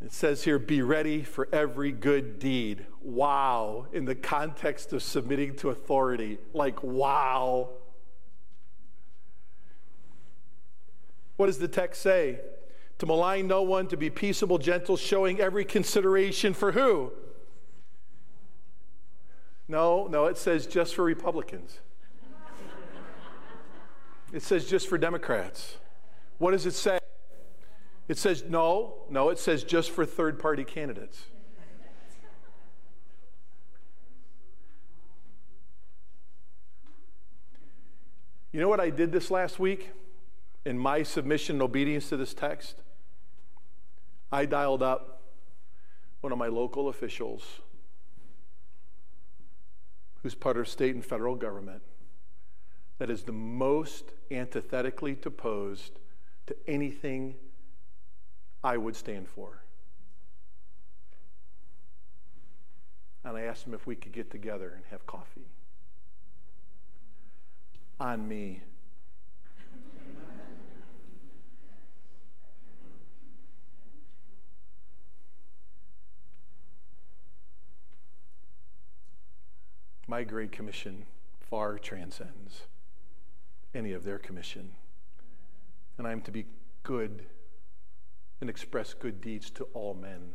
It 0.03 0.11
says 0.11 0.43
here, 0.43 0.57
be 0.57 0.81
ready 0.81 1.21
for 1.21 1.47
every 1.53 1.91
good 1.91 2.39
deed. 2.39 2.87
Wow. 2.99 3.85
In 3.93 4.05
the 4.05 4.15
context 4.15 4.91
of 4.91 5.03
submitting 5.03 5.55
to 5.57 5.69
authority, 5.69 6.39
like, 6.51 6.81
wow. 6.81 7.69
What 11.35 11.45
does 11.45 11.59
the 11.59 11.67
text 11.67 12.01
say? 12.01 12.39
To 12.97 13.05
malign 13.05 13.45
no 13.45 13.61
one, 13.61 13.87
to 13.89 13.97
be 13.97 14.09
peaceable, 14.09 14.57
gentle, 14.57 14.97
showing 14.97 15.39
every 15.39 15.63
consideration 15.63 16.55
for 16.55 16.71
who? 16.71 17.11
No, 19.67 20.07
no, 20.07 20.25
it 20.25 20.39
says 20.39 20.65
just 20.65 20.95
for 20.95 21.03
Republicans. 21.03 21.81
It 24.33 24.41
says 24.41 24.65
just 24.65 24.87
for 24.87 24.97
Democrats. 24.97 25.77
What 26.37 26.51
does 26.51 26.65
it 26.65 26.73
say? 26.73 26.99
It 28.07 28.17
says 28.17 28.43
no, 28.47 28.95
no, 29.09 29.29
it 29.29 29.39
says 29.39 29.63
just 29.63 29.91
for 29.91 30.05
third 30.05 30.39
party 30.39 30.63
candidates. 30.63 31.25
You 38.51 38.61
know 38.61 38.69
what 38.69 38.79
I 38.79 38.89
did 38.89 39.11
this 39.11 39.29
last 39.29 39.59
week 39.59 39.91
in 40.65 40.79
my 40.79 41.03
submission 41.03 41.57
and 41.57 41.61
obedience 41.61 42.09
to 42.09 42.17
this 42.17 42.33
text? 42.33 42.81
I 44.31 44.45
dialed 44.45 44.81
up 44.81 45.21
one 46.21 46.31
of 46.31 46.39
my 46.39 46.47
local 46.47 46.89
officials 46.89 47.61
who's 50.23 50.33
part 50.33 50.57
of 50.57 50.67
state 50.67 50.95
and 50.95 51.05
federal 51.05 51.35
government 51.35 51.81
that 52.97 53.09
is 53.09 53.23
the 53.23 53.31
most 53.31 54.11
antithetically 54.31 55.17
opposed 55.25 55.99
to 56.47 56.55
anything 56.67 57.35
I 58.63 58.77
would 58.77 58.95
stand 58.95 59.27
for. 59.27 59.61
And 63.23 63.35
I 63.35 63.41
asked 63.41 63.67
him 63.67 63.73
if 63.73 63.85
we 63.85 63.95
could 63.95 64.13
get 64.13 64.31
together 64.31 64.73
and 64.75 64.85
have 64.89 65.05
coffee. 65.05 65.47
On 67.99 68.27
me. 68.27 68.61
My 80.09 80.23
Great 80.23 80.53
Commission 80.53 81.05
far 81.49 81.77
transcends 81.77 82.67
any 83.77 83.93
of 83.93 84.03
their 84.03 84.17
commission. 84.17 84.71
And 85.97 86.07
I 86.07 86.11
am 86.11 86.21
to 86.21 86.31
be 86.31 86.45
good 86.83 87.23
and 88.41 88.49
express 88.49 88.93
good 88.93 89.21
deeds 89.21 89.51
to 89.51 89.65
all 89.73 89.93
men. 89.93 90.31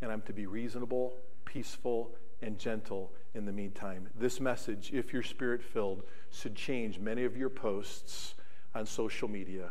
And 0.00 0.10
I'm 0.10 0.22
to 0.22 0.32
be 0.32 0.46
reasonable, 0.46 1.14
peaceful, 1.44 2.14
and 2.42 2.58
gentle 2.58 3.12
in 3.34 3.44
the 3.44 3.52
meantime. 3.52 4.08
This 4.18 4.40
message, 4.40 4.90
if 4.92 5.12
you're 5.12 5.22
spirit 5.22 5.62
filled, 5.62 6.02
should 6.30 6.54
change 6.54 6.98
many 6.98 7.24
of 7.24 7.36
your 7.36 7.50
posts 7.50 8.34
on 8.74 8.86
social 8.86 9.28
media 9.28 9.70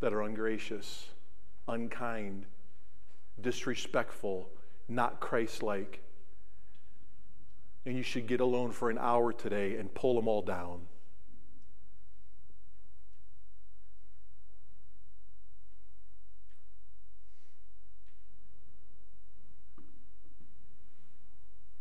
that 0.00 0.12
are 0.12 0.22
ungracious, 0.22 1.08
unkind, 1.68 2.46
disrespectful, 3.40 4.48
not 4.88 5.20
Christ 5.20 5.62
like. 5.62 6.02
And 7.84 7.96
you 7.96 8.02
should 8.02 8.26
get 8.26 8.40
alone 8.40 8.70
for 8.70 8.90
an 8.90 8.98
hour 8.98 9.32
today 9.32 9.76
and 9.76 9.92
pull 9.92 10.14
them 10.14 10.28
all 10.28 10.42
down. 10.42 10.82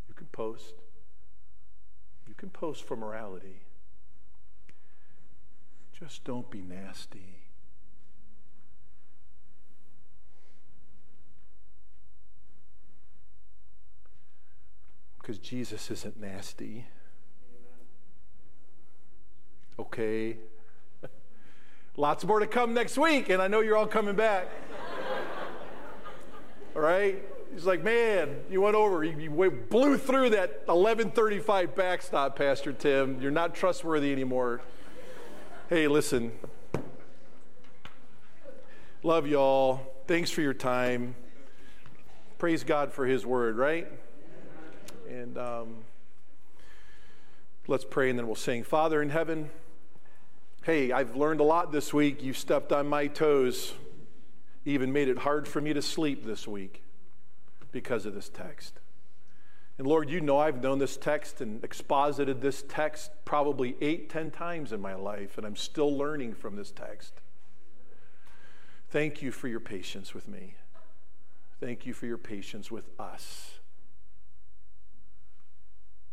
You 0.07 0.15
can 0.15 0.27
post. 0.27 0.73
You 2.27 2.33
can 2.33 2.49
post 2.49 2.83
for 2.83 2.95
morality. 2.95 3.61
Just 5.93 6.23
don't 6.23 6.49
be 6.49 6.61
nasty. 6.61 7.40
Because 15.31 15.47
Jesus 15.47 15.89
isn't 15.91 16.19
nasty. 16.19 16.83
Okay. 19.79 20.35
Lots 21.95 22.25
more 22.25 22.41
to 22.41 22.47
come 22.47 22.73
next 22.73 22.97
week, 22.97 23.29
and 23.29 23.41
I 23.41 23.47
know 23.47 23.61
you're 23.61 23.77
all 23.77 23.87
coming 23.87 24.17
back. 24.17 24.49
all 26.75 26.81
right? 26.81 27.23
He's 27.53 27.65
like, 27.65 27.81
man, 27.81 28.41
you 28.49 28.59
went 28.59 28.75
over, 28.75 29.05
you, 29.05 29.17
you 29.17 29.51
blew 29.69 29.97
through 29.97 30.31
that 30.31 30.63
1135 30.65 31.77
backstop, 31.77 32.35
Pastor 32.37 32.73
Tim. 32.73 33.21
You're 33.21 33.31
not 33.31 33.55
trustworthy 33.55 34.11
anymore. 34.11 34.59
Hey, 35.69 35.87
listen. 35.87 36.33
Love 39.01 39.27
y'all. 39.27 39.79
Thanks 40.07 40.29
for 40.29 40.41
your 40.41 40.53
time. 40.53 41.15
Praise 42.37 42.65
God 42.65 42.91
for 42.91 43.05
His 43.05 43.25
word, 43.25 43.55
right? 43.55 43.87
And 45.11 45.37
um, 45.37 45.75
let's 47.67 47.83
pray 47.83 48.09
and 48.09 48.17
then 48.17 48.27
we'll 48.27 48.35
sing. 48.35 48.63
Father 48.63 49.01
in 49.01 49.09
heaven, 49.09 49.49
hey, 50.63 50.93
I've 50.93 51.17
learned 51.17 51.41
a 51.41 51.43
lot 51.43 51.73
this 51.73 51.93
week. 51.93 52.23
You 52.23 52.31
stepped 52.31 52.71
on 52.71 52.87
my 52.87 53.07
toes, 53.07 53.73
even 54.63 54.93
made 54.93 55.09
it 55.09 55.17
hard 55.17 55.49
for 55.49 55.59
me 55.59 55.73
to 55.73 55.81
sleep 55.81 56.25
this 56.25 56.47
week 56.47 56.81
because 57.73 58.05
of 58.05 58.15
this 58.15 58.29
text. 58.29 58.79
And 59.77 59.85
Lord, 59.85 60.09
you 60.09 60.21
know 60.21 60.37
I've 60.37 60.63
known 60.63 60.79
this 60.79 60.95
text 60.95 61.41
and 61.41 61.61
exposited 61.61 62.39
this 62.39 62.63
text 62.69 63.11
probably 63.25 63.75
eight, 63.81 64.09
ten 64.09 64.31
times 64.31 64.71
in 64.71 64.79
my 64.79 64.93
life, 64.93 65.37
and 65.37 65.45
I'm 65.45 65.57
still 65.57 65.93
learning 65.93 66.35
from 66.35 66.55
this 66.55 66.71
text. 66.71 67.19
Thank 68.91 69.21
you 69.21 69.31
for 69.31 69.49
your 69.49 69.59
patience 69.59 70.13
with 70.13 70.29
me. 70.29 70.55
Thank 71.59 71.85
you 71.85 71.93
for 71.93 72.05
your 72.05 72.17
patience 72.17 72.71
with 72.71 72.89
us. 72.97 73.60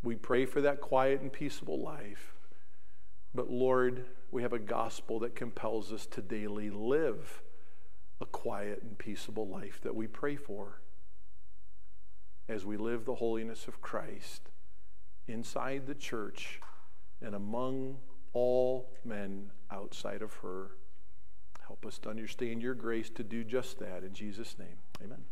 We 0.03 0.17
pray 0.17 0.47
for 0.47 0.61
that 0.61 0.81
quiet 0.81 1.21
and 1.21 1.33
peaceable 1.33 1.83
life. 1.83 2.35
But 3.35 3.51
Lord, 3.51 4.07
we 4.31 4.43
have 4.43 4.53
a 4.53 4.59
gospel 4.59 5.19
that 5.21 5.35
compels 5.35 5.93
us 5.93 6.07
to 6.07 6.23
daily 6.23 6.71
live 6.71 7.43
a 8.21 8.27
quiet 8.27 8.83
and 8.83 8.99
peaceable 8.99 9.49
life 9.49 9.81
that 9.83 9.95
we 9.95 10.07
pray 10.07 10.37
for 10.37 10.81
as 12.49 12.65
we 12.65 12.77
live 12.77 13.05
the 13.05 13.17
holiness 13.17 13.69
of 13.69 13.81
Christ 13.81 14.51
inside 15.27 15.87
the 15.87 15.95
church 15.95 16.61
and 17.21 17.35
among 17.35 17.99
all 18.33 18.91
men 19.05 19.51
outside 19.71 20.23
of 20.23 20.33
her. 20.35 20.71
Help 21.67 21.85
us 21.85 21.99
to 21.99 22.09
understand 22.09 22.63
your 22.63 22.75
grace 22.75 23.11
to 23.11 23.23
do 23.23 23.45
just 23.45 23.79
that. 23.79 24.03
In 24.03 24.15
Jesus' 24.15 24.57
name, 24.59 24.79
amen. 25.05 25.25